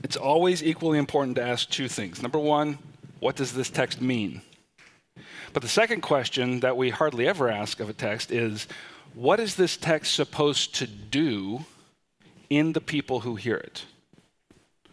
it's 0.05 0.17
always 0.17 0.63
equally 0.63 0.99
important 0.99 1.37
to 1.37 1.43
ask 1.43 1.71
two 1.71 1.89
things. 1.89 2.21
Number 2.21 2.39
one, 2.39 2.79
what 3.19 3.35
does 3.35 3.55
this 3.55 3.71
text 3.71 4.03
mean? 4.03 4.43
But 5.55 5.63
the 5.63 5.69
second 5.69 6.03
question 6.03 6.61
that 6.61 6.77
we 6.77 6.91
hardly 6.91 7.27
ever 7.27 7.49
ask 7.49 7.81
of 7.81 7.89
a 7.89 7.95
text 7.95 8.31
is, 8.31 8.69
what 9.15 9.41
is 9.41 9.57
this 9.57 9.77
text 9.79 10.15
supposed 10.15 10.75
to 10.77 10.87
do 10.87 11.65
in 12.51 12.75
the 12.75 12.81
people 12.81 13.21
who 13.21 13.37
hear 13.37 13.57
it? 13.57 13.87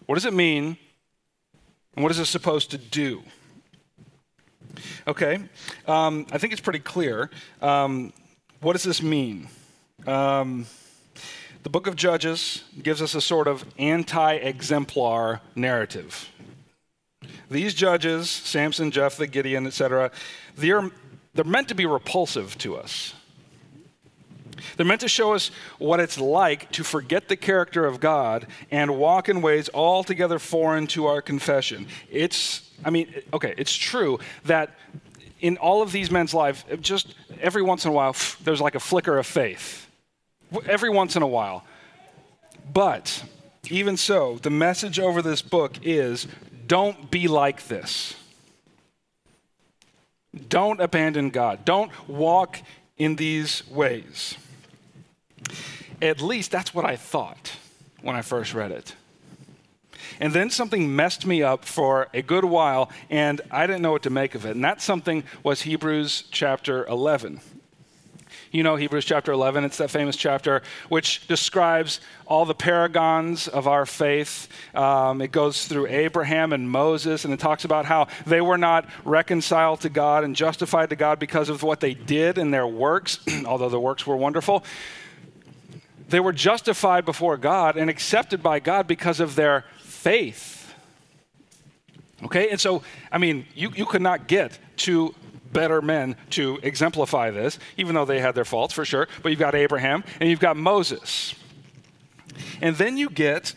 What 0.06 0.16
does 0.16 0.26
it 0.26 0.34
mean? 0.34 0.78
And 1.96 2.04
what 2.04 2.12
is 2.12 2.20
it 2.20 2.26
supposed 2.26 2.72
to 2.72 2.78
do? 2.78 3.24
Okay, 5.06 5.40
um, 5.86 6.26
I 6.32 6.38
think 6.38 6.54
it's 6.54 6.62
pretty 6.62 6.80
clear. 6.80 7.30
Um, 7.62 8.14
what 8.62 8.74
does 8.74 8.84
this 8.84 9.02
mean? 9.02 9.50
Um, 10.08 10.66
the 11.66 11.70
book 11.72 11.88
of 11.88 11.96
Judges 11.96 12.64
gives 12.84 13.02
us 13.02 13.16
a 13.16 13.22
sort 13.22 13.48
of 13.48 13.66
anti 13.80 14.36
exemplar 14.36 15.42
narrative. 15.56 16.30
These 17.50 17.74
judges, 17.74 18.30
Samson, 18.30 18.92
Jephthah, 18.92 19.26
Gideon, 19.26 19.66
etc., 19.66 20.12
they're, 20.56 20.92
they're 21.34 21.44
meant 21.44 21.68
to 21.70 21.74
be 21.74 21.88
repulsive 21.88 22.56
to 22.60 22.76
us. 22.76 23.16
They're 24.78 24.86
meant 24.86 25.02
to 25.02 25.08
show 25.08 25.34
us 25.34 25.50
what 25.80 26.00
it's 26.00 26.20
like 26.20 26.72
to 26.74 26.84
forget 26.84 27.30
the 27.30 27.36
character 27.36 27.88
of 27.88 28.00
God 28.00 28.46
and 28.70 29.00
walk 29.00 29.28
in 29.28 29.42
ways 29.42 29.68
altogether 29.74 30.38
foreign 30.38 30.86
to 30.88 31.08
our 31.08 31.20
confession. 31.20 31.88
It's, 32.12 32.70
I 32.86 32.92
mean, 32.92 33.12
okay, 33.34 33.56
it's 33.58 33.74
true 33.74 34.20
that 34.44 34.70
in 35.42 35.58
all 35.58 35.82
of 35.82 35.92
these 35.92 36.12
men's 36.12 36.36
lives, 36.36 36.64
just 36.80 37.16
every 37.42 37.64
once 37.64 37.86
in 37.86 37.90
a 37.90 37.94
while, 37.94 38.16
there's 38.44 38.62
like 38.62 38.76
a 38.76 38.80
flicker 38.80 39.18
of 39.18 39.26
faith 39.26 39.85
every 40.66 40.90
once 40.90 41.16
in 41.16 41.22
a 41.22 41.28
while. 41.28 41.64
But 42.72 43.24
even 43.70 43.98
so, 43.98 44.38
the 44.42 44.50
message 44.50 45.00
over 45.00 45.22
this 45.22 45.42
book 45.42 45.78
is 45.84 46.28
don't 46.68 47.12
be 47.12 47.28
like 47.28 47.68
this. 47.68 48.16
Don't 50.50 50.82
abandon 50.82 51.30
God. 51.30 51.64
Don't 51.64 51.92
walk 52.08 52.62
in 52.98 53.16
these 53.16 53.68
ways. 53.70 54.36
At 56.02 56.22
least 56.22 56.52
that's 56.52 56.74
what 56.74 56.86
I 56.86 56.96
thought 56.96 57.54
when 58.02 58.16
I 58.16 58.22
first 58.22 58.54
read 58.54 58.72
it. 58.72 58.96
And 60.20 60.34
then 60.34 60.50
something 60.50 60.96
messed 60.96 61.26
me 61.26 61.44
up 61.44 61.66
for 61.66 62.08
a 62.14 62.22
good 62.22 62.46
while, 62.46 62.90
and 63.10 63.42
I 63.52 63.68
didn't 63.68 63.82
know 63.82 63.92
what 63.92 64.04
to 64.04 64.10
make 64.10 64.36
of 64.36 64.46
it. 64.46 64.56
And 64.56 64.64
that 64.64 64.82
something 64.82 65.24
was 65.44 65.64
Hebrews 65.64 66.26
chapter 66.32 66.86
11. 66.86 67.42
You 68.56 68.64
know 68.64 68.78
Hebrews 68.78 69.04
chapter 69.04 69.34
11, 69.34 69.66
it's 69.66 69.80
that 69.80 69.92
famous 69.92 70.16
chapter 70.16 70.62
which 70.88 71.28
describes 71.28 72.00
all 72.26 72.46
the 72.46 72.56
paragons 72.56 73.50
of 73.50 73.68
our 73.68 73.86
faith. 73.86 74.48
Um, 74.74 75.20
it 75.20 75.34
goes 75.34 75.68
through 75.68 75.88
Abraham 75.88 76.54
and 76.54 76.72
Moses, 76.72 77.26
and 77.26 77.34
it 77.34 77.40
talks 77.42 77.66
about 77.66 77.84
how 77.84 78.08
they 78.26 78.40
were 78.40 78.58
not 78.58 78.90
reconciled 79.04 79.82
to 79.82 79.90
God 79.90 80.24
and 80.24 80.38
justified 80.38 80.90
to 80.92 80.96
God 80.96 81.20
because 81.20 81.50
of 81.50 81.64
what 81.64 81.82
they 81.82 81.94
did 81.94 82.38
in 82.38 82.52
their 82.52 82.66
works, 82.66 83.20
although 83.46 83.68
the 83.68 83.80
works 83.80 84.08
were 84.08 84.16
wonderful. 84.16 84.64
They 86.08 86.22
were 86.22 86.32
justified 86.32 87.04
before 87.04 87.36
God 87.36 87.76
and 87.76 87.90
accepted 87.90 88.42
by 88.42 88.62
God 88.62 88.88
because 88.88 89.20
of 89.20 89.36
their 89.36 89.66
faith. 89.80 90.74
Okay, 92.24 92.52
and 92.52 92.62
so, 92.62 92.84
I 93.12 93.18
mean, 93.18 93.48
you, 93.54 93.72
you 93.76 93.86
could 93.86 94.02
not 94.02 94.30
get 94.30 94.58
to 94.78 95.14
better 95.56 95.82
men 95.82 96.18
to 96.32 96.60
exemplify 96.62 97.32
this, 97.32 97.58
even 97.78 97.96
though 97.96 98.06
they 98.06 98.20
had 98.20 98.36
their 98.36 98.46
faults 98.46 98.74
for 98.74 98.84
sure. 98.84 99.08
But 99.24 99.30
you've 99.30 99.40
got 99.40 99.56
Abraham 99.56 100.04
and 100.20 100.30
you've 100.30 100.42
got 100.42 100.58
Moses. 100.58 101.34
And 102.62 102.76
then 102.76 102.98
you 102.98 103.10
get 103.10 103.54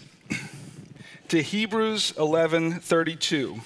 to 1.28 1.42
Hebrews 1.42 2.12
11:32. 2.16 3.60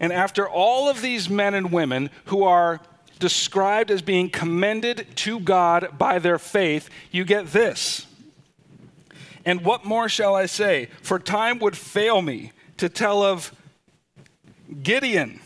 And 0.00 0.12
after 0.12 0.48
all 0.48 0.88
of 0.88 1.02
these 1.02 1.28
men 1.28 1.52
and 1.52 1.70
women 1.70 2.08
who 2.24 2.42
are 2.42 2.80
described 3.18 3.90
as 3.90 4.00
being 4.00 4.30
commended 4.30 5.06
to 5.14 5.38
God 5.38 5.98
by 5.98 6.18
their 6.18 6.38
faith, 6.38 6.88
you 7.10 7.24
get 7.24 7.48
this. 7.48 8.06
And 9.44 9.62
what 9.62 9.84
more 9.84 10.08
shall 10.08 10.34
I 10.34 10.46
say? 10.46 10.88
For 11.02 11.18
time 11.18 11.58
would 11.58 11.76
fail 11.76 12.22
me 12.22 12.52
to 12.78 12.88
tell 12.88 13.22
of 13.22 13.52
Gideon, 14.82 15.40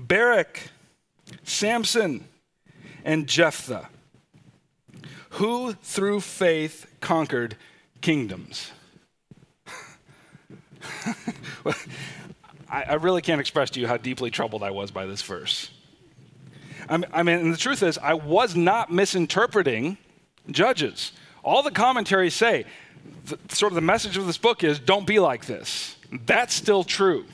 Barak, 0.00 0.70
Samson, 1.44 2.26
and 3.04 3.26
Jephthah, 3.26 3.88
who 5.30 5.72
through 5.74 6.20
faith 6.20 6.86
conquered 7.00 7.56
kingdoms. 8.00 8.70
I, 12.68 12.94
really 12.94 13.22
can't 13.22 13.40
express 13.40 13.70
to 13.70 13.80
you 13.80 13.86
how 13.86 13.96
deeply 13.96 14.30
troubled 14.30 14.62
I 14.62 14.70
was 14.70 14.90
by 14.90 15.06
this 15.06 15.22
verse. 15.22 15.70
I 16.88 16.96
mean, 16.98 17.10
I 17.12 17.22
mean, 17.22 17.38
and 17.38 17.52
the 17.52 17.58
truth 17.58 17.82
is, 17.82 17.98
I 17.98 18.14
was 18.14 18.54
not 18.54 18.92
misinterpreting 18.92 19.98
Judges. 20.50 21.12
All 21.42 21.62
the 21.62 21.70
commentaries 21.70 22.34
say, 22.34 22.64
the, 23.24 23.38
sort 23.48 23.72
of 23.72 23.74
the 23.74 23.80
message 23.80 24.16
of 24.16 24.26
this 24.26 24.38
book 24.38 24.62
is 24.64 24.78
don't 24.78 25.06
be 25.06 25.18
like 25.18 25.46
this. 25.46 25.96
That's 26.24 26.54
still 26.54 26.84
true. 26.84 27.24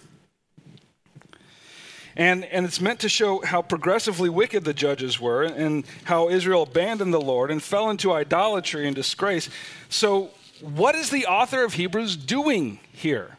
And, 2.16 2.44
and 2.46 2.66
it's 2.66 2.81
meant 2.81 3.01
to 3.01 3.09
show 3.09 3.42
how 3.42 3.62
progressively 3.62 4.29
wicked 4.29 4.64
the 4.64 4.75
judges 4.75 5.20
were 5.20 5.44
and 5.44 5.85
how 6.05 6.29
Israel 6.29 6.62
abandoned 6.62 7.14
the 7.14 7.20
Lord 7.20 7.51
and 7.51 7.62
fell 7.62 7.88
into 7.90 8.12
idolatry 8.12 8.87
and 8.87 8.94
disgrace. 8.94 9.48
So, 9.88 10.31
what 10.61 10.94
is 10.94 11.11
the 11.11 11.27
author 11.27 11.64
of 11.64 11.75
Hebrews 11.75 12.16
doing 12.16 12.79
here? 12.92 13.37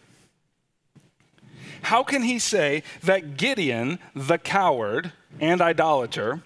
How 1.84 2.04
can 2.04 2.24
he 2.24 2.40
say 2.40 2.84
that 3.04 3.38
Gideon, 3.38 4.00
the 4.16 4.38
coward 4.38 5.14
and 5.40 5.62
idolater, 5.62 6.42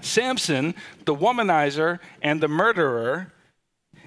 Samson, 0.00 0.74
the 1.04 1.14
womanizer 1.14 1.98
and 2.22 2.40
the 2.40 2.48
murderer, 2.48 3.32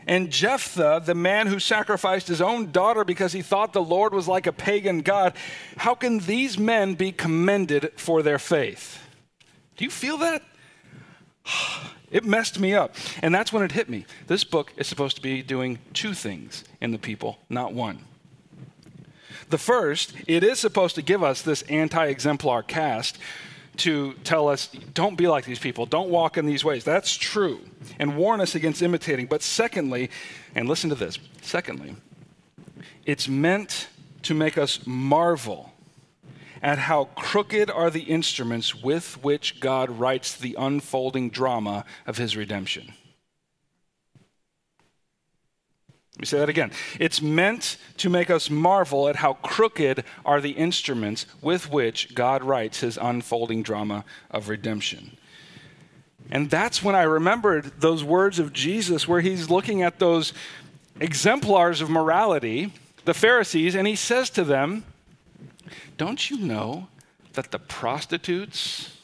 and 0.07 0.31
Jephthah, 0.31 1.03
the 1.05 1.13
man 1.13 1.47
who 1.47 1.59
sacrificed 1.59 2.29
his 2.29 2.41
own 2.41 2.71
daughter 2.71 3.03
because 3.03 3.33
he 3.33 3.41
thought 3.41 3.73
the 3.73 3.83
Lord 3.83 4.13
was 4.13 4.27
like 4.27 4.47
a 4.47 4.53
pagan 4.53 5.01
god, 5.01 5.33
how 5.75 5.93
can 5.93 6.19
these 6.19 6.57
men 6.57 6.93
be 6.93 7.11
commended 7.11 7.91
for 7.97 8.23
their 8.23 8.39
faith? 8.39 9.03
Do 9.75 9.83
you 9.83 9.91
feel 9.91 10.17
that? 10.17 10.41
It 12.09 12.23
messed 12.23 12.57
me 12.57 12.73
up. 12.73 12.95
And 13.21 13.35
that's 13.35 13.51
when 13.51 13.63
it 13.63 13.73
hit 13.73 13.89
me. 13.89 14.05
This 14.27 14.45
book 14.45 14.71
is 14.77 14.87
supposed 14.87 15.17
to 15.17 15.21
be 15.21 15.41
doing 15.41 15.77
two 15.91 16.13
things 16.13 16.63
in 16.79 16.91
the 16.91 16.97
people, 16.97 17.37
not 17.49 17.73
one. 17.73 17.99
The 19.49 19.57
first, 19.57 20.13
it 20.25 20.41
is 20.41 20.57
supposed 20.57 20.95
to 20.95 21.01
give 21.01 21.21
us 21.21 21.41
this 21.41 21.63
anti 21.63 22.05
exemplar 22.05 22.63
cast 22.63 23.17
to 23.77 24.13
tell 24.23 24.47
us, 24.47 24.67
don't 24.67 25.17
be 25.17 25.27
like 25.27 25.45
these 25.45 25.59
people, 25.59 25.85
don't 25.85 26.09
walk 26.09 26.37
in 26.37 26.45
these 26.45 26.63
ways. 26.63 26.83
That's 26.83 27.15
true, 27.15 27.59
and 27.99 28.17
warn 28.17 28.41
us 28.41 28.55
against 28.55 28.81
imitating. 28.81 29.27
But 29.27 29.41
secondly, 29.41 30.09
and 30.55 30.67
listen 30.67 30.89
to 30.89 30.95
this 30.95 31.19
secondly, 31.41 31.95
it's 33.05 33.27
meant 33.27 33.87
to 34.23 34.33
make 34.33 34.57
us 34.57 34.85
marvel 34.85 35.73
at 36.61 36.79
how 36.79 37.05
crooked 37.15 37.69
are 37.69 37.89
the 37.89 38.01
instruments 38.01 38.75
with 38.75 39.23
which 39.23 39.59
God 39.59 39.89
writes 39.89 40.35
the 40.35 40.55
unfolding 40.57 41.29
drama 41.29 41.85
of 42.05 42.17
his 42.17 42.35
redemption. 42.35 42.93
Let 46.17 46.21
me 46.21 46.25
say 46.25 46.39
that 46.39 46.49
again. 46.49 46.71
It's 46.99 47.21
meant 47.21 47.77
to 47.97 48.09
make 48.09 48.31
us 48.31 48.49
marvel 48.49 49.07
at 49.07 49.17
how 49.17 49.33
crooked 49.33 50.03
are 50.25 50.41
the 50.41 50.49
instruments 50.49 51.27
with 51.43 51.71
which 51.71 52.15
God 52.15 52.43
writes 52.43 52.79
his 52.79 52.97
unfolding 52.99 53.61
drama 53.61 54.03
of 54.31 54.49
redemption. 54.49 55.15
And 56.31 56.49
that's 56.49 56.81
when 56.81 56.95
I 56.95 57.03
remembered 57.03 57.81
those 57.81 58.03
words 58.03 58.39
of 58.39 58.51
Jesus 58.51 59.07
where 59.07 59.21
he's 59.21 59.51
looking 59.51 59.83
at 59.83 59.99
those 59.99 60.33
exemplars 60.99 61.81
of 61.81 61.89
morality, 61.91 62.73
the 63.05 63.13
Pharisees, 63.13 63.75
and 63.75 63.85
he 63.87 63.95
says 63.95 64.31
to 64.31 64.43
them, 64.43 64.85
Don't 65.97 66.31
you 66.31 66.39
know 66.39 66.87
that 67.33 67.51
the 67.51 67.59
prostitutes 67.59 68.97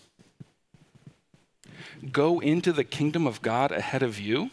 go 2.12 2.40
into 2.40 2.74
the 2.74 2.84
kingdom 2.84 3.28
of 3.28 3.44
God 3.44 3.72
ahead 3.72 4.02
of 4.02 4.20
you? 4.20 4.50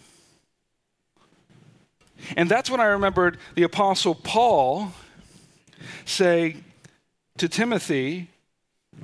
And 2.37 2.49
that's 2.49 2.71
when 2.71 2.81
I 2.81 2.87
remembered 2.87 3.39
the 3.55 3.63
Apostle 3.63 4.15
Paul 4.15 4.93
say 6.05 6.57
to 7.39 7.49
Timothy, 7.49 8.31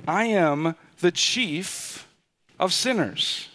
I 0.07 0.25
am 0.25 0.75
the 0.99 1.11
chief 1.11 2.07
of 2.59 2.73
sinners. 2.73 3.49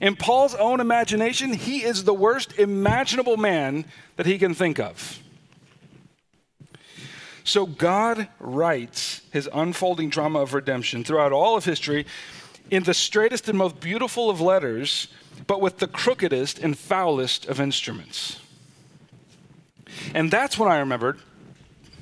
In 0.00 0.16
Paul's 0.16 0.54
own 0.54 0.80
imagination, 0.80 1.52
he 1.52 1.82
is 1.82 2.04
the 2.04 2.14
worst 2.14 2.58
imaginable 2.58 3.36
man 3.36 3.84
that 4.16 4.26
he 4.26 4.38
can 4.38 4.54
think 4.54 4.78
of. 4.78 5.20
So 7.44 7.66
God 7.66 8.28
writes 8.38 9.22
his 9.32 9.48
unfolding 9.52 10.08
drama 10.08 10.40
of 10.40 10.54
redemption 10.54 11.04
throughout 11.04 11.32
all 11.32 11.56
of 11.56 11.64
history 11.64 12.06
in 12.70 12.84
the 12.84 12.94
straightest 12.94 13.48
and 13.48 13.58
most 13.58 13.80
beautiful 13.80 14.30
of 14.30 14.40
letters, 14.40 15.08
but 15.46 15.60
with 15.60 15.78
the 15.78 15.88
crookedest 15.88 16.62
and 16.62 16.78
foulest 16.78 17.46
of 17.46 17.60
instruments. 17.60 18.40
And 20.14 20.30
that's 20.30 20.58
when 20.58 20.70
I 20.70 20.78
remembered, 20.78 21.18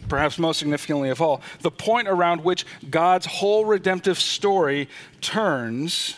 perhaps 0.09 0.39
most 0.39 0.59
significantly 0.59 1.11
of 1.11 1.21
all, 1.21 1.41
the 1.61 1.71
point 1.71 2.09
around 2.09 2.45
which 2.45 2.65
God's 2.91 3.27
whole 3.27 3.65
redemptive 3.65 4.19
story 4.19 4.89
turns 5.21 6.15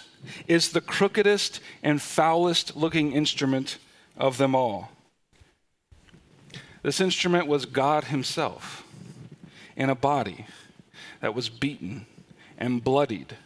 is 0.47 0.71
the 0.71 0.81
crookedest 0.81 1.61
and 1.83 2.01
foulest 2.01 2.77
looking 2.77 3.13
instrument 3.13 3.79
of 4.17 4.37
them 4.37 4.55
all. 4.55 4.91
This 6.83 7.01
instrument 7.01 7.47
was 7.47 7.67
God 7.67 8.05
Himself 8.05 8.85
in 9.77 9.91
a 9.91 9.95
body 9.95 10.47
that 11.21 11.35
was 11.35 11.49
beaten 11.49 12.07
and 12.59 12.83
bloodied 12.83 13.37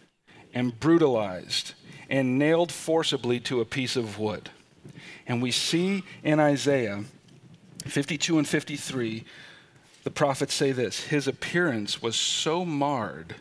and 0.53 0.79
brutalized 0.79 1.75
and 2.09 2.39
nailed 2.39 2.71
forcibly 2.71 3.41
to 3.41 3.61
a 3.61 3.65
piece 3.65 3.97
of 3.97 4.19
wood. 4.19 4.51
And 5.27 5.43
we 5.43 5.51
see 5.51 6.05
in 6.23 6.39
Isaiah 6.39 7.05
52 7.85 8.39
and 8.39 8.49
53, 8.49 9.25
the 10.05 10.11
prophets 10.11 10.55
say 10.55 10.73
this 10.73 11.05
His 11.05 11.27
appearance 11.27 12.03
was 12.03 12.17
so 12.17 12.65
marred 12.65 13.37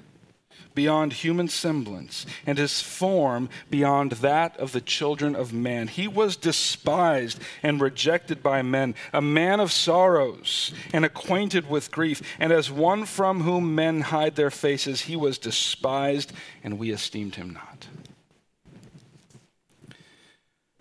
beyond 0.75 1.13
human 1.13 1.47
semblance, 1.47 2.25
and 2.45 2.58
his 2.58 2.82
form 2.82 3.49
beyond 3.69 4.13
that 4.13 4.58
of 4.58 4.71
the 4.71 4.82
children 4.82 5.36
of 5.36 5.53
man. 5.53 5.88
He 5.88 6.08
was 6.08 6.36
despised 6.36 7.39
and 7.62 7.79
rejected 7.79 8.41
by 8.41 8.62
men, 8.62 8.95
a 9.12 9.21
man 9.21 9.60
of 9.60 9.71
sorrows 9.71 10.73
and 10.91 11.06
acquainted 11.06 11.69
with 11.69 11.91
grief, 11.91 12.21
and 12.39 12.51
as 12.51 12.71
one 12.71 13.06
from 13.06 13.41
whom 13.41 13.75
men 13.75 14.01
hide 14.01 14.36
their 14.36 14.51
faces, 14.51 15.01
he 15.01 15.15
was 15.15 15.38
despised, 15.38 16.34
and 16.63 16.79
we 16.79 16.91
esteemed 16.91 17.36
him 17.36 17.51
not. 17.51 17.88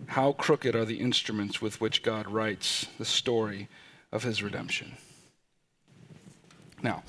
How 0.07 0.33
crooked 0.33 0.75
are 0.75 0.85
the 0.85 0.99
instruments 0.99 1.61
with 1.61 1.81
which 1.81 2.03
God 2.03 2.27
writes 2.27 2.87
the 2.97 3.05
story 3.05 3.67
of 4.11 4.23
his 4.23 4.43
redemption? 4.43 4.97
Now, 6.81 7.03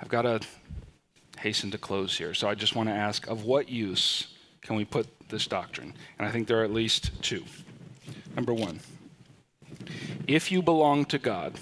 I've 0.00 0.08
got 0.08 0.22
to 0.22 0.40
hasten 1.38 1.70
to 1.70 1.78
close 1.78 2.16
here. 2.16 2.34
So 2.34 2.48
I 2.48 2.54
just 2.54 2.74
want 2.74 2.88
to 2.88 2.94
ask 2.94 3.26
of 3.26 3.44
what 3.44 3.68
use 3.68 4.28
can 4.62 4.76
we 4.76 4.84
put 4.84 5.06
this 5.28 5.46
doctrine? 5.46 5.94
And 6.18 6.26
I 6.26 6.30
think 6.30 6.46
there 6.46 6.60
are 6.60 6.64
at 6.64 6.72
least 6.72 7.22
two. 7.22 7.44
Number 8.34 8.52
one, 8.52 8.80
if 10.26 10.50
you 10.50 10.62
belong 10.62 11.04
to 11.06 11.18
God 11.18 11.58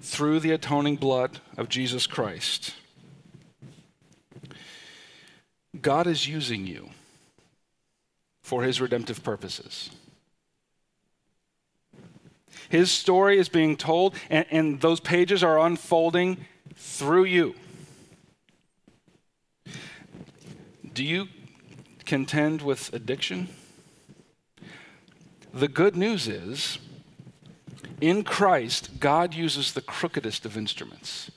through 0.00 0.40
the 0.40 0.52
atoning 0.52 0.96
blood 0.96 1.40
of 1.56 1.68
Jesus 1.68 2.06
Christ, 2.06 2.74
God 5.80 6.06
is 6.06 6.28
using 6.28 6.66
you 6.66 6.90
for 8.46 8.62
his 8.62 8.80
redemptive 8.80 9.24
purposes. 9.24 9.90
His 12.68 12.92
story 12.92 13.38
is 13.38 13.48
being 13.48 13.76
told, 13.76 14.14
and, 14.30 14.46
and, 14.52 14.80
those 14.80 15.00
pages 15.00 15.42
are 15.42 15.58
unfolding 15.58 16.46
through 16.76 17.24
you. 17.24 17.56
Do 20.94 21.02
you 21.02 21.26
contend 22.04 22.62
with 22.62 22.94
addiction? 22.94 23.48
The 25.52 25.66
good 25.66 25.96
news 25.96 26.28
is, 26.28 26.78
in 28.00 28.22
Christ, 28.22 29.00
God 29.00 29.34
uses 29.34 29.72
the 29.72 29.82
crookedest 29.82 30.44
of 30.44 30.56
instruments 30.56 31.32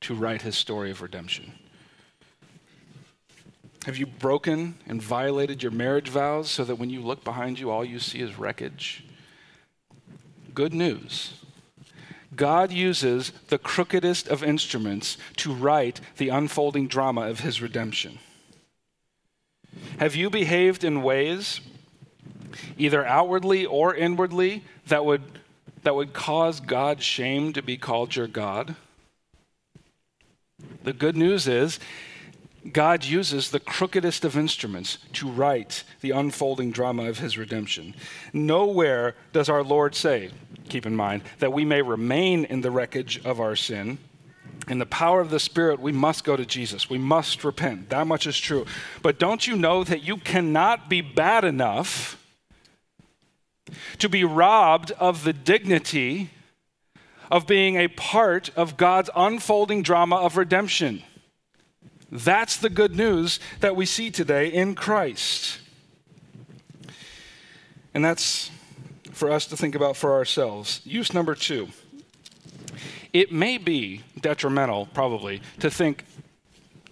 to 0.00 0.16
write 0.16 0.42
his 0.42 0.56
story 0.56 0.90
of 0.90 1.00
redemption. 1.00 1.52
Have 3.86 3.96
you 3.96 4.06
broken 4.06 4.74
and 4.86 5.02
violated 5.02 5.62
your 5.62 5.72
marriage 5.72 6.10
vows 6.10 6.50
so 6.50 6.64
that 6.64 6.76
when 6.76 6.90
you 6.90 7.00
look 7.00 7.24
behind 7.24 7.58
you, 7.58 7.70
all 7.70 7.84
you 7.84 7.98
see 7.98 8.20
is 8.20 8.38
wreckage? 8.38 9.04
Good 10.54 10.74
news. 10.74 11.40
God 12.36 12.70
uses 12.70 13.32
the 13.48 13.58
crookedest 13.58 14.28
of 14.28 14.44
instruments 14.44 15.16
to 15.36 15.52
write 15.52 16.00
the 16.18 16.28
unfolding 16.28 16.88
drama 16.88 17.22
of 17.22 17.40
his 17.40 17.62
redemption. 17.62 18.18
Have 19.98 20.14
you 20.14 20.28
behaved 20.28 20.84
in 20.84 21.02
ways, 21.02 21.60
either 22.76 23.04
outwardly 23.04 23.64
or 23.64 23.94
inwardly, 23.94 24.62
that 24.86 25.04
would, 25.04 25.22
that 25.84 25.94
would 25.94 26.12
cause 26.12 26.60
God's 26.60 27.04
shame 27.04 27.52
to 27.54 27.62
be 27.62 27.76
called 27.76 28.14
your 28.14 28.26
God? 28.26 28.76
The 30.84 30.92
good 30.92 31.16
news 31.16 31.48
is, 31.48 31.78
God 32.72 33.04
uses 33.04 33.50
the 33.50 33.60
crookedest 33.60 34.24
of 34.24 34.36
instruments 34.36 34.98
to 35.14 35.30
write 35.30 35.82
the 36.02 36.10
unfolding 36.10 36.70
drama 36.70 37.04
of 37.04 37.18
his 37.18 37.38
redemption. 37.38 37.94
Nowhere 38.34 39.14
does 39.32 39.48
our 39.48 39.62
Lord 39.62 39.94
say, 39.94 40.30
keep 40.68 40.84
in 40.84 40.94
mind, 40.94 41.22
that 41.38 41.54
we 41.54 41.64
may 41.64 41.80
remain 41.80 42.44
in 42.44 42.60
the 42.60 42.70
wreckage 42.70 43.24
of 43.24 43.40
our 43.40 43.56
sin. 43.56 43.98
In 44.68 44.78
the 44.78 44.86
power 44.86 45.22
of 45.22 45.30
the 45.30 45.40
Spirit, 45.40 45.80
we 45.80 45.90
must 45.90 46.22
go 46.22 46.36
to 46.36 46.44
Jesus. 46.44 46.90
We 46.90 46.98
must 46.98 47.44
repent. 47.44 47.88
That 47.88 48.06
much 48.06 48.26
is 48.26 48.38
true. 48.38 48.66
But 49.02 49.18
don't 49.18 49.46
you 49.46 49.56
know 49.56 49.82
that 49.82 50.02
you 50.02 50.18
cannot 50.18 50.90
be 50.90 51.00
bad 51.00 51.44
enough 51.44 52.22
to 53.98 54.08
be 54.08 54.22
robbed 54.22 54.92
of 54.92 55.24
the 55.24 55.32
dignity 55.32 56.30
of 57.30 57.46
being 57.46 57.76
a 57.76 57.88
part 57.88 58.50
of 58.54 58.76
God's 58.76 59.08
unfolding 59.16 59.82
drama 59.82 60.16
of 60.16 60.36
redemption? 60.36 61.04
That's 62.10 62.56
the 62.56 62.70
good 62.70 62.96
news 62.96 63.38
that 63.60 63.76
we 63.76 63.86
see 63.86 64.10
today 64.10 64.48
in 64.48 64.74
Christ. 64.74 65.58
And 67.94 68.04
that's 68.04 68.50
for 69.12 69.30
us 69.30 69.46
to 69.46 69.56
think 69.56 69.74
about 69.74 69.96
for 69.96 70.12
ourselves. 70.12 70.80
Use 70.84 71.12
number 71.12 71.34
two. 71.34 71.68
It 73.12 73.32
may 73.32 73.58
be 73.58 74.02
detrimental, 74.20 74.86
probably, 74.86 75.42
to 75.58 75.70
think 75.70 76.04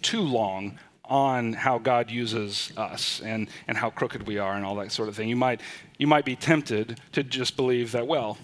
too 0.02 0.20
long 0.20 0.78
on 1.04 1.52
how 1.52 1.78
God 1.78 2.10
uses 2.10 2.72
us 2.76 3.20
and, 3.24 3.48
and 3.66 3.76
how 3.76 3.90
crooked 3.90 4.26
we 4.26 4.38
are 4.38 4.54
and 4.54 4.64
all 4.64 4.74
that 4.76 4.92
sort 4.92 5.08
of 5.08 5.16
thing. 5.16 5.28
You 5.28 5.36
might, 5.36 5.60
you 5.96 6.06
might 6.06 6.24
be 6.24 6.36
tempted 6.36 7.00
to 7.12 7.22
just 7.22 7.56
believe 7.56 7.92
that, 7.92 8.06
well, 8.06 8.36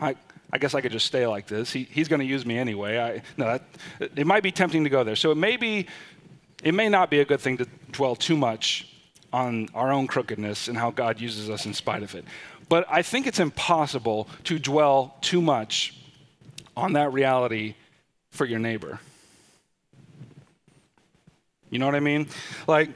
I, 0.00 0.16
I 0.52 0.58
guess 0.58 0.74
I 0.74 0.80
could 0.80 0.92
just 0.92 1.06
stay 1.06 1.26
like 1.26 1.46
this. 1.46 1.72
He, 1.72 1.84
he's 1.90 2.08
going 2.08 2.20
to 2.20 2.26
use 2.26 2.44
me 2.44 2.58
anyway. 2.58 2.98
I, 2.98 3.22
no, 3.36 3.46
that, 3.46 3.62
it 4.16 4.26
might 4.26 4.42
be 4.42 4.50
tempting 4.50 4.84
to 4.84 4.90
go 4.90 5.04
there. 5.04 5.16
So 5.16 5.30
it 5.30 5.36
may 5.36 5.56
be 5.56 5.86
it 6.62 6.74
may 6.74 6.88
not 6.88 7.10
be 7.10 7.20
a 7.20 7.24
good 7.24 7.40
thing 7.40 7.56
to 7.58 7.66
dwell 7.92 8.16
too 8.16 8.36
much 8.36 8.88
on 9.32 9.68
our 9.74 9.92
own 9.92 10.06
crookedness 10.06 10.68
and 10.68 10.76
how 10.78 10.90
God 10.90 11.20
uses 11.20 11.50
us 11.50 11.66
in 11.66 11.74
spite 11.74 12.02
of 12.02 12.14
it. 12.14 12.24
But 12.68 12.86
I 12.90 13.02
think 13.02 13.26
it's 13.26 13.40
impossible 13.40 14.28
to 14.44 14.58
dwell 14.58 15.16
too 15.20 15.40
much 15.40 15.94
on 16.76 16.94
that 16.94 17.12
reality 17.12 17.74
for 18.30 18.44
your 18.44 18.58
neighbor. 18.58 19.00
You 21.70 21.78
know 21.78 21.86
what 21.86 21.94
I 21.94 22.00
mean? 22.00 22.28
Like, 22.66 22.90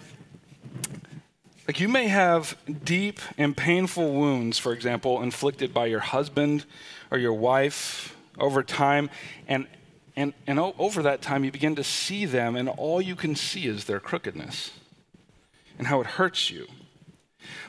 like 1.66 1.80
you 1.80 1.88
may 1.88 2.08
have 2.08 2.56
deep 2.84 3.20
and 3.38 3.56
painful 3.56 4.12
wounds, 4.12 4.58
for 4.58 4.72
example, 4.72 5.22
inflicted 5.22 5.72
by 5.72 5.86
your 5.86 6.00
husband 6.00 6.64
or 7.10 7.18
your 7.18 7.34
wife 7.34 8.16
over 8.38 8.62
time, 8.62 9.10
and 9.46 9.66
and, 10.14 10.34
and 10.46 10.58
over 10.58 11.02
that 11.02 11.22
time, 11.22 11.44
you 11.44 11.50
begin 11.50 11.74
to 11.76 11.84
see 11.84 12.26
them, 12.26 12.54
and 12.56 12.68
all 12.68 13.00
you 13.00 13.16
can 13.16 13.34
see 13.34 13.66
is 13.66 13.84
their 13.84 14.00
crookedness 14.00 14.70
and 15.78 15.86
how 15.86 16.00
it 16.00 16.06
hurts 16.06 16.50
you. 16.50 16.66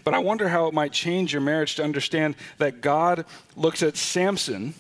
But 0.04 0.14
I 0.14 0.20
wonder 0.20 0.50
how 0.50 0.68
it 0.68 0.74
might 0.74 0.92
change 0.92 1.32
your 1.34 1.42
marriage 1.42 1.76
to 1.76 1.84
understand 1.84 2.36
that 2.58 2.82
God 2.82 3.26
looks 3.56 3.82
at 3.82 3.96
Samson, 3.96 4.74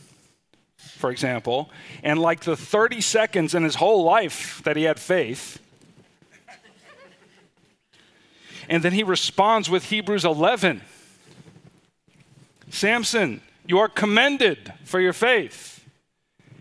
for 0.77 1.09
example, 1.09 1.71
and 2.03 2.19
like 2.19 2.41
the 2.41 2.57
30 2.57 3.01
seconds 3.01 3.55
in 3.55 3.63
his 3.63 3.75
whole 3.75 4.03
life 4.03 4.61
that 4.65 4.75
he 4.75 4.83
had 4.83 4.99
faith, 4.99 5.59
and 8.69 8.83
then 8.83 8.93
he 8.93 9.03
responds 9.03 9.69
with 9.69 9.85
Hebrews 9.85 10.25
11 10.25 10.81
Samson, 12.69 13.41
you 13.67 13.77
are 13.77 13.87
commended 13.87 14.73
for 14.83 14.99
your 14.99 15.13
faith. 15.13 15.72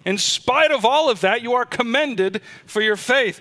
In 0.05 0.19
spite 0.19 0.73
of 0.73 0.85
all 0.85 1.11
of 1.11 1.21
that, 1.21 1.43
you 1.43 1.53
are 1.55 1.65
commended 1.65 2.41
for 2.67 2.81
your 2.83 2.97
faith. 2.97 3.41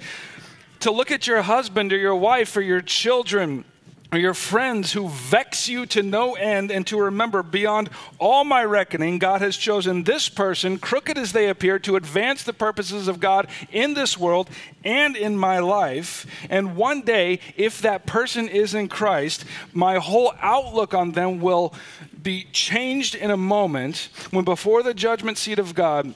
To 0.81 0.91
look 0.91 1.11
at 1.11 1.27
your 1.27 1.41
husband 1.43 1.93
or 1.93 1.97
your 1.97 2.15
wife 2.15 2.55
or 2.57 2.61
your 2.61 2.81
children 2.81 3.65
or 4.11 4.19
your 4.19 4.33
friends 4.33 4.91
who 4.91 5.07
vex 5.07 5.69
you 5.69 5.85
to 5.85 6.03
no 6.03 6.33
end, 6.33 6.69
and 6.69 6.85
to 6.85 6.99
remember 6.99 7.41
beyond 7.41 7.89
all 8.19 8.43
my 8.43 8.61
reckoning, 8.61 9.17
God 9.19 9.39
has 9.39 9.55
chosen 9.55 10.03
this 10.03 10.27
person, 10.27 10.79
crooked 10.79 11.17
as 11.17 11.31
they 11.31 11.47
appear, 11.47 11.79
to 11.79 11.95
advance 11.95 12.43
the 12.43 12.51
purposes 12.51 13.07
of 13.07 13.21
God 13.21 13.47
in 13.71 13.93
this 13.93 14.17
world 14.17 14.49
and 14.83 15.15
in 15.15 15.37
my 15.37 15.59
life. 15.59 16.25
And 16.49 16.75
one 16.75 17.03
day, 17.03 17.39
if 17.55 17.81
that 17.83 18.05
person 18.05 18.49
is 18.49 18.73
in 18.73 18.89
Christ, 18.89 19.45
my 19.71 19.95
whole 19.95 20.33
outlook 20.41 20.93
on 20.93 21.13
them 21.13 21.39
will 21.39 21.73
be 22.21 22.47
changed 22.51 23.15
in 23.15 23.31
a 23.31 23.37
moment 23.37 24.09
when 24.31 24.43
before 24.43 24.83
the 24.83 24.93
judgment 24.93 25.37
seat 25.37 25.57
of 25.57 25.73
God, 25.73 26.13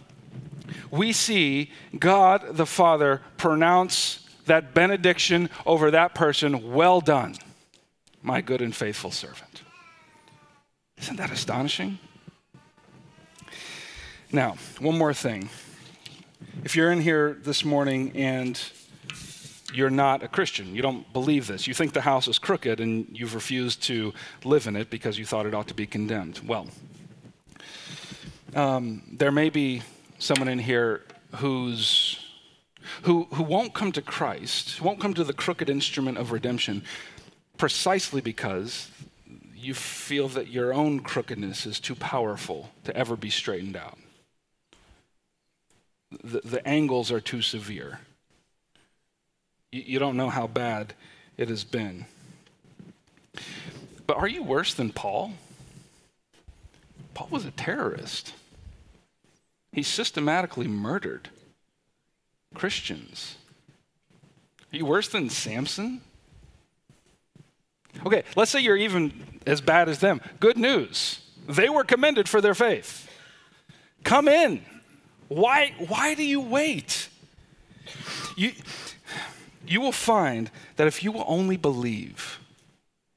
we 0.91 1.11
see 1.11 1.71
God 1.97 2.57
the 2.57 2.65
Father 2.65 3.21
pronounce 3.37 4.27
that 4.45 4.73
benediction 4.73 5.49
over 5.65 5.91
that 5.91 6.15
person 6.15 6.73
well 6.73 7.01
done, 7.01 7.35
my 8.21 8.41
good 8.41 8.61
and 8.61 8.75
faithful 8.75 9.11
servant. 9.11 9.61
Isn't 10.97 11.17
that 11.17 11.31
astonishing? 11.31 11.99
Now, 14.31 14.55
one 14.79 14.97
more 14.97 15.13
thing. 15.13 15.49
If 16.63 16.75
you're 16.75 16.91
in 16.91 17.01
here 17.01 17.37
this 17.43 17.63
morning 17.63 18.11
and 18.15 18.61
you're 19.73 19.89
not 19.89 20.23
a 20.23 20.27
Christian, 20.27 20.75
you 20.75 20.81
don't 20.81 21.11
believe 21.13 21.47
this, 21.47 21.67
you 21.67 21.73
think 21.73 21.93
the 21.93 22.01
house 22.01 22.27
is 22.27 22.39
crooked 22.39 22.79
and 22.79 23.07
you've 23.11 23.35
refused 23.35 23.83
to 23.83 24.13
live 24.43 24.67
in 24.67 24.75
it 24.75 24.89
because 24.89 25.17
you 25.17 25.25
thought 25.25 25.45
it 25.45 25.53
ought 25.53 25.67
to 25.67 25.73
be 25.73 25.85
condemned. 25.85 26.41
Well, 26.45 26.67
um, 28.55 29.03
there 29.11 29.31
may 29.31 29.49
be 29.49 29.81
someone 30.25 30.47
in 30.47 30.59
here 30.59 31.01
who's 31.35 32.19
who, 33.03 33.27
who 33.33 33.43
won't 33.43 33.73
come 33.73 33.91
to 33.93 34.01
Christ, 34.01 34.81
won't 34.81 34.99
come 34.99 35.13
to 35.15 35.23
the 35.23 35.33
crooked 35.33 35.69
instrument 35.69 36.17
of 36.17 36.31
redemption, 36.31 36.83
precisely 37.57 38.21
because 38.21 38.89
you 39.55 39.73
feel 39.73 40.27
that 40.29 40.49
your 40.49 40.73
own 40.73 40.99
crookedness 40.99 41.65
is 41.65 41.79
too 41.79 41.95
powerful 41.95 42.71
to 42.83 42.95
ever 42.95 43.15
be 43.15 43.29
straightened 43.29 43.75
out. 43.75 43.97
The, 46.23 46.41
the 46.41 46.67
angles 46.67 47.11
are 47.11 47.19
too 47.19 47.41
severe. 47.41 47.99
You, 49.71 49.83
you 49.85 49.99
don't 49.99 50.17
know 50.17 50.29
how 50.29 50.47
bad 50.47 50.93
it 51.37 51.49
has 51.49 51.63
been. 51.63 52.05
But 54.05 54.17
are 54.17 54.27
you 54.27 54.43
worse 54.43 54.73
than 54.73 54.91
Paul? 54.91 55.33
Paul 57.15 57.27
was 57.31 57.45
a 57.45 57.51
terrorist. 57.51 58.33
He 59.75 59.83
systematically 59.83 60.69
murdered 60.69 61.27
Christians. 62.53 63.35
Are 64.71 64.77
you 64.77 64.85
worse 64.85 65.09
than 65.09 65.29
Samson? 65.29 65.99
Okay, 68.05 68.23
let's 68.37 68.51
say 68.51 68.61
you're 68.61 68.77
even 68.77 69.41
as 69.45 69.59
bad 69.59 69.89
as 69.89 69.99
them. 69.99 70.21
Good 70.39 70.57
news. 70.57 71.19
They 71.49 71.67
were 71.67 71.83
commended 71.83 72.29
for 72.29 72.39
their 72.39 72.55
faith. 72.55 73.11
Come 74.05 74.29
in. 74.29 74.63
Why, 75.27 75.73
why 75.89 76.15
do 76.15 76.23
you 76.23 76.39
wait? 76.39 77.09
You, 78.37 78.53
you 79.67 79.81
will 79.81 79.91
find 79.91 80.51
that 80.77 80.87
if 80.87 81.03
you 81.03 81.11
will 81.11 81.25
only 81.27 81.57
believe 81.57 82.39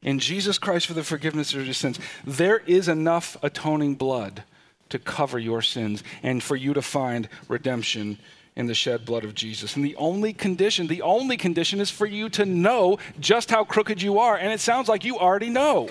in 0.02 0.18
Jesus 0.18 0.58
Christ 0.58 0.88
for 0.88 0.94
the 0.94 1.04
forgiveness 1.04 1.54
of 1.54 1.64
your 1.64 1.74
sins, 1.74 2.00
there 2.24 2.58
is 2.66 2.88
enough 2.88 3.36
atoning 3.44 3.94
blood 3.94 4.42
to 4.90 4.98
cover 4.98 5.38
your 5.38 5.62
sins 5.62 6.02
and 6.22 6.42
for 6.42 6.56
you 6.56 6.74
to 6.74 6.82
find 6.82 7.28
redemption 7.48 8.18
in 8.56 8.66
the 8.66 8.74
shed 8.74 9.04
blood 9.04 9.24
of 9.24 9.34
Jesus. 9.34 9.76
And 9.76 9.84
the 9.84 9.94
only 9.96 10.32
condition, 10.32 10.88
the 10.88 11.02
only 11.02 11.36
condition 11.36 11.80
is 11.80 11.90
for 11.90 12.06
you 12.06 12.28
to 12.30 12.44
know 12.44 12.98
just 13.20 13.50
how 13.50 13.64
crooked 13.64 14.02
you 14.02 14.18
are. 14.18 14.36
And 14.36 14.52
it 14.52 14.60
sounds 14.60 14.88
like 14.88 15.04
you 15.04 15.16
already 15.16 15.48
know. 15.48 15.90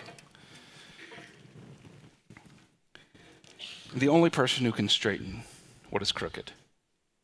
The 3.95 4.10
only 4.10 4.30
person 4.30 4.66
who 4.66 4.74
can 4.74 4.89
straighten 4.89 5.43
what 5.89 6.02
is 6.02 6.12
crooked 6.12 6.52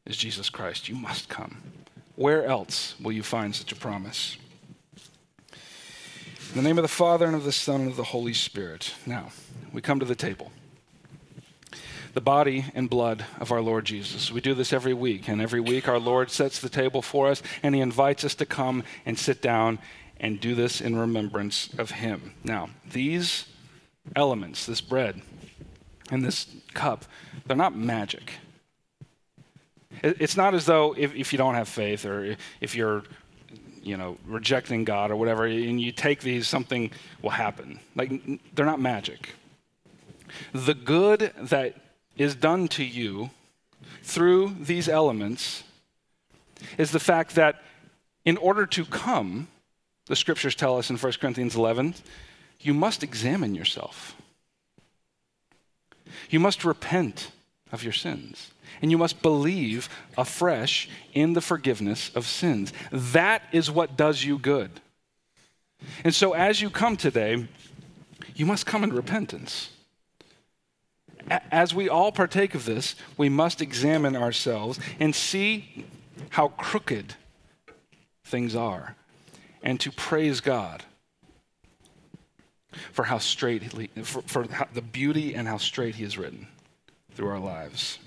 is 0.05 0.15
Jesus 0.15 0.49
Christ. 0.49 0.87
You 0.87 0.95
must 0.95 1.27
come. 1.27 1.61
Where 2.15 2.45
else 2.45 2.95
will 3.01 3.11
you 3.11 3.21
find 3.21 3.53
such 3.53 3.71
a 3.71 3.75
promise? 3.75 4.37
In 5.51 6.55
the 6.55 6.61
name 6.61 6.77
of 6.77 6.83
the 6.83 6.87
Father, 6.87 7.25
and 7.25 7.35
of 7.35 7.43
the 7.43 7.51
Son, 7.51 7.81
and 7.81 7.89
of 7.89 7.97
the 7.97 8.03
Holy 8.03 8.33
Spirit. 8.33 8.93
Now, 9.05 9.31
we 9.73 9.81
come 9.81 9.99
to 9.99 10.05
the 10.05 10.15
table 10.15 10.51
the 12.13 12.21
body 12.21 12.65
and 12.75 12.89
blood 12.89 13.25
of 13.39 13.51
our 13.51 13.61
Lord 13.61 13.85
Jesus. 13.85 14.31
We 14.31 14.41
do 14.41 14.53
this 14.53 14.71
every 14.71 14.93
week, 14.93 15.27
and 15.27 15.41
every 15.41 15.59
week 15.59 15.87
our 15.87 15.99
Lord 15.99 16.29
sets 16.31 16.59
the 16.59 16.69
table 16.69 17.01
for 17.01 17.27
us, 17.27 17.41
and 17.61 17.73
He 17.75 17.81
invites 17.81 18.23
us 18.23 18.35
to 18.35 18.45
come 18.45 18.83
and 19.05 19.17
sit 19.17 19.41
down 19.41 19.79
and 20.19 20.39
do 20.39 20.55
this 20.55 20.79
in 20.79 20.95
remembrance 20.95 21.69
of 21.77 21.91
Him. 21.91 22.33
Now, 22.43 22.69
these 22.89 23.47
elements, 24.15 24.65
this 24.65 24.81
bread 24.81 25.21
and 26.11 26.23
this 26.23 26.47
cup, 26.73 27.05
they're 27.47 27.57
not 27.57 27.75
magic. 27.75 28.33
It's 30.01 30.37
not 30.37 30.53
as 30.53 30.65
though 30.65 30.95
if, 30.97 31.13
if 31.15 31.33
you 31.33 31.37
don't 31.37 31.55
have 31.55 31.67
faith 31.67 32.05
or 32.05 32.35
if 32.61 32.75
you're 32.75 33.03
you 33.83 33.97
know, 33.97 34.17
rejecting 34.25 34.85
God 34.85 35.11
or 35.11 35.15
whatever, 35.15 35.45
and 35.45 35.79
you 35.79 35.91
take 35.91 36.21
these, 36.21 36.47
something 36.47 36.91
will 37.21 37.31
happen. 37.31 37.79
Like, 37.95 38.11
they're 38.55 38.65
not 38.65 38.79
magic. 38.79 39.31
The 40.53 40.73
good 40.73 41.33
that 41.37 41.75
is 42.17 42.35
done 42.35 42.67
to 42.69 42.83
you 42.83 43.29
through 44.01 44.55
these 44.59 44.87
elements 44.87 45.63
is 46.77 46.91
the 46.91 46.99
fact 46.99 47.35
that 47.35 47.61
in 48.25 48.37
order 48.37 48.65
to 48.65 48.85
come, 48.85 49.47
the 50.05 50.15
scriptures 50.15 50.55
tell 50.55 50.77
us 50.77 50.89
in 50.89 50.97
1 50.97 51.13
Corinthians 51.13 51.55
11, 51.55 51.95
you 52.59 52.73
must 52.73 53.03
examine 53.03 53.55
yourself. 53.55 54.15
You 56.29 56.39
must 56.39 56.63
repent 56.63 57.31
of 57.71 57.83
your 57.83 57.93
sins. 57.93 58.51
And 58.81 58.91
you 58.91 58.97
must 58.97 59.21
believe 59.21 59.89
afresh 60.17 60.89
in 61.13 61.33
the 61.33 61.41
forgiveness 61.41 62.11
of 62.15 62.25
sins. 62.25 62.71
That 62.91 63.43
is 63.51 63.69
what 63.69 63.97
does 63.97 64.23
you 64.23 64.37
good. 64.37 64.71
And 66.03 66.15
so, 66.15 66.33
as 66.33 66.61
you 66.61 66.69
come 66.69 66.95
today, 66.95 67.47
you 68.35 68.45
must 68.45 68.65
come 68.65 68.83
in 68.83 68.93
repentance. 68.93 69.69
As 71.29 71.73
we 71.73 71.87
all 71.87 72.11
partake 72.11 72.53
of 72.53 72.65
this, 72.65 72.95
we 73.17 73.29
must 73.29 73.61
examine 73.61 74.15
ourselves 74.15 74.79
and 74.99 75.15
see 75.15 75.85
how 76.29 76.49
crooked 76.49 77.15
things 78.25 78.55
are 78.55 78.95
and 79.61 79.79
to 79.79 79.91
praise 79.91 80.41
God 80.41 80.83
for 82.91 83.03
how 83.05 83.17
straight, 83.19 83.63
for, 84.05 84.21
for 84.23 84.51
how, 84.51 84.67
the 84.73 84.81
beauty 84.81 85.35
and 85.35 85.47
how 85.47 85.57
straight 85.57 85.95
He 85.95 86.03
has 86.03 86.17
written 86.17 86.47
through 87.13 87.29
our 87.29 87.39
lives. 87.39 87.99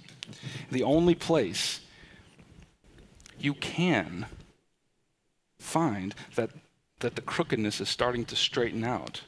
The 0.71 0.83
only 0.83 1.15
place 1.15 1.81
you 3.39 3.55
can 3.55 4.27
find 5.59 6.15
that, 6.35 6.51
that 7.01 7.15
the 7.15 7.23
crookedness 7.23 7.81
is 7.81 7.89
starting 7.89 8.25
to 8.27 8.37
straighten 8.37 8.85
out 8.85 9.23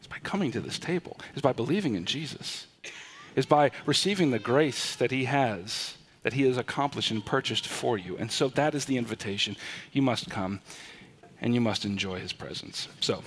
is 0.00 0.06
by 0.06 0.18
coming 0.22 0.52
to 0.52 0.60
this 0.60 0.78
table, 0.78 1.18
is 1.34 1.42
by 1.42 1.52
believing 1.52 1.94
in 1.94 2.04
Jesus, 2.04 2.66
is 3.36 3.46
by 3.46 3.70
receiving 3.86 4.30
the 4.30 4.38
grace 4.38 4.94
that 4.96 5.10
He 5.10 5.24
has, 5.24 5.96
that 6.22 6.32
He 6.32 6.42
has 6.42 6.58
accomplished 6.58 7.10
and 7.10 7.24
purchased 7.24 7.66
for 7.66 7.96
you. 7.96 8.16
And 8.16 8.30
so 8.30 8.48
that 8.48 8.74
is 8.74 8.84
the 8.84 8.96
invitation. 8.96 9.56
You 9.92 10.02
must 10.02 10.30
come 10.30 10.60
and 11.40 11.54
you 11.54 11.60
must 11.60 11.84
enjoy 11.84 12.20
His 12.20 12.32
presence. 12.32 12.88
So 13.00 13.22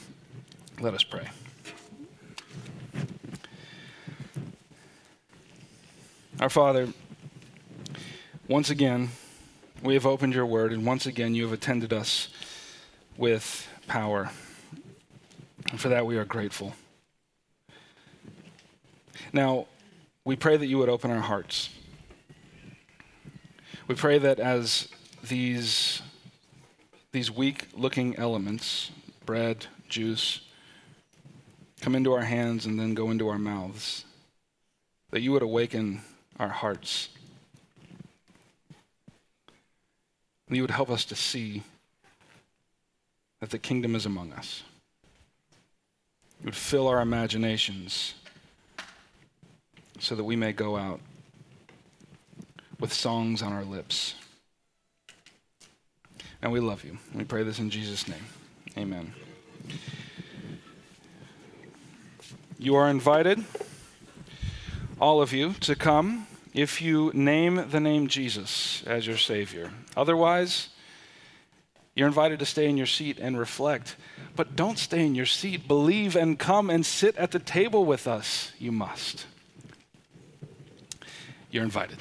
let 0.80 0.93
us 0.93 1.04
pray. 1.04 1.30
Our 6.39 6.49
Father, 6.49 6.89
once 8.47 8.70
again, 8.70 9.10
we 9.84 9.93
have 9.93 10.06
opened 10.06 10.34
your 10.34 10.45
word, 10.45 10.74
and 10.74 10.86
once 10.86 11.06
again, 11.06 11.36
you 11.36 11.43
have 11.43 11.54
attended 11.54 11.93
us 11.93 12.30
with 13.18 13.68
power. 13.88 14.32
And 15.70 15.80
for 15.80 15.89
that, 15.89 16.06
we 16.06 16.18
are 16.18 16.26
grateful. 16.26 16.74
Now, 19.32 19.68
we 20.26 20.36
pray 20.36 20.56
that 20.56 20.68
you 20.68 20.78
would 20.78 20.90
open 20.90 21.12
our 21.12 21.22
hearts. 21.22 21.70
We 23.88 23.96
pray 23.96 24.18
that 24.20 24.40
as 24.40 24.88
these, 25.22 26.02
these 27.12 27.30
weak 27.30 27.68
looking 27.76 28.16
elements, 28.16 28.92
bread, 29.26 29.66
juice, 29.90 30.42
come 31.82 31.96
into 31.96 32.14
our 32.14 32.22
hands 32.22 32.66
and 32.66 32.80
then 32.80 32.94
go 32.94 33.12
into 33.12 33.28
our 33.28 33.38
mouths, 33.38 34.06
that 35.12 35.22
you 35.22 35.34
would 35.34 35.42
awaken 35.42 36.02
our 36.40 36.48
hearts. 36.48 37.10
And 40.48 40.56
you 40.56 40.64
would 40.64 40.72
help 40.72 40.90
us 40.90 41.04
to 41.06 41.16
see 41.16 41.64
that 43.42 43.50
the 43.50 43.60
kingdom 43.60 43.94
is 43.94 44.06
among 44.06 44.32
us. 44.32 44.64
You 46.40 46.46
would 46.46 46.56
fill 46.56 46.88
our 46.88 47.02
imaginations 47.02 48.14
so 50.04 50.16
that 50.16 50.24
we 50.26 50.36
may 50.36 50.51
go 50.51 50.76
out 50.76 50.99
with 52.78 52.91
songs 52.91 53.41
on 53.41 53.54
our 53.54 53.64
lips. 53.64 54.16
And 56.41 56.51
we 56.51 56.60
love 56.60 56.84
you. 56.84 56.97
We 57.14 57.24
pray 57.24 57.43
this 57.43 57.60
in 57.60 57.70
Jesus' 57.70 58.06
name. 58.10 58.26
Amen. 58.78 59.14
You 62.60 62.76
are 62.76 62.89
invited 62.89 63.45
all 64.99 65.22
of 65.22 65.32
you, 65.32 65.54
to 65.62 65.76
come 65.76 66.28
if 66.54 66.82
you 66.82 67.12
name 67.14 67.70
the 67.70 67.80
name 67.80 68.08
Jesus 68.08 68.84
as 68.86 69.08
your 69.08 69.18
Savior. 69.18 69.72
Otherwise, 69.95 70.70
you're 71.95 72.08
invited 72.08 72.39
to 72.39 72.45
stay 72.45 72.68
in 72.68 72.76
your 72.76 72.88
seat 72.88 73.20
and 73.20 73.39
reflect. 73.39 73.95
But 74.36 74.56
don't 74.56 74.78
stay 74.78 75.06
in 75.06 75.16
your 75.16 75.26
seat. 75.26 75.68
Believe 75.68 76.16
and 76.16 76.38
come 76.38 76.70
and 76.70 76.86
sit 76.86 77.16
at 77.16 77.32
the 77.32 77.39
table 77.39 77.86
with 77.86 78.06
us. 78.06 78.51
You 78.60 78.72
must. 78.74 79.28
You're 81.54 81.64
invited. 81.64 81.99